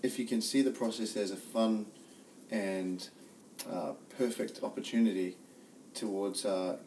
if 0.04 0.20
you 0.20 0.26
can 0.32 0.42
see 0.50 0.62
the 0.62 0.76
process 0.82 1.12
as 1.18 1.32
a 1.32 1.36
fun 1.36 1.74
and 2.52 3.10
uh, 3.74 3.94
perfect 4.20 4.56
opportunity 4.68 5.30
towards 6.02 6.46
uh, 6.46 6.78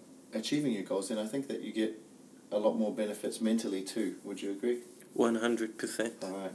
achieving 0.40 0.72
your 0.78 0.84
goals 0.84 1.08
then 1.08 1.18
I 1.18 1.26
think 1.32 1.48
that 1.48 1.60
you 1.62 1.72
get 1.72 1.92
a 2.52 2.58
lot 2.58 2.74
more 2.82 2.92
benefits 2.94 3.40
mentally 3.40 3.82
too 3.82 4.08
would 4.24 4.40
you 4.42 4.50
agree 4.52 4.78
100%. 5.16 6.22
all 6.22 6.30
right 6.30 6.52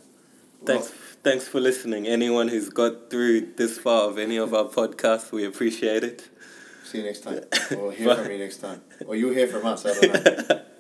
Thanks, 0.66 0.88
thanks 1.28 1.46
for 1.46 1.60
listening. 1.60 2.08
Anyone 2.08 2.48
who's 2.48 2.70
got 2.70 3.10
through 3.10 3.38
this 3.58 3.78
far 3.78 4.04
of 4.10 4.18
any 4.18 4.38
of 4.38 4.54
our 4.54 4.64
podcasts, 4.64 5.30
we 5.30 5.44
appreciate 5.44 6.06
it. 6.06 6.30
See 6.94 7.00
you 7.00 7.06
next 7.06 7.22
time. 7.22 7.42
Or 7.78 7.92
hear 7.92 8.16
from 8.16 8.28
me 8.34 8.38
next 8.38 8.58
time. 8.58 8.82
Or 9.08 9.16
you'll 9.16 9.34
hear 9.34 9.48
from 9.48 9.66
us 9.66 9.86
I 9.86 9.94
don't 9.94 10.50
know 10.50 10.62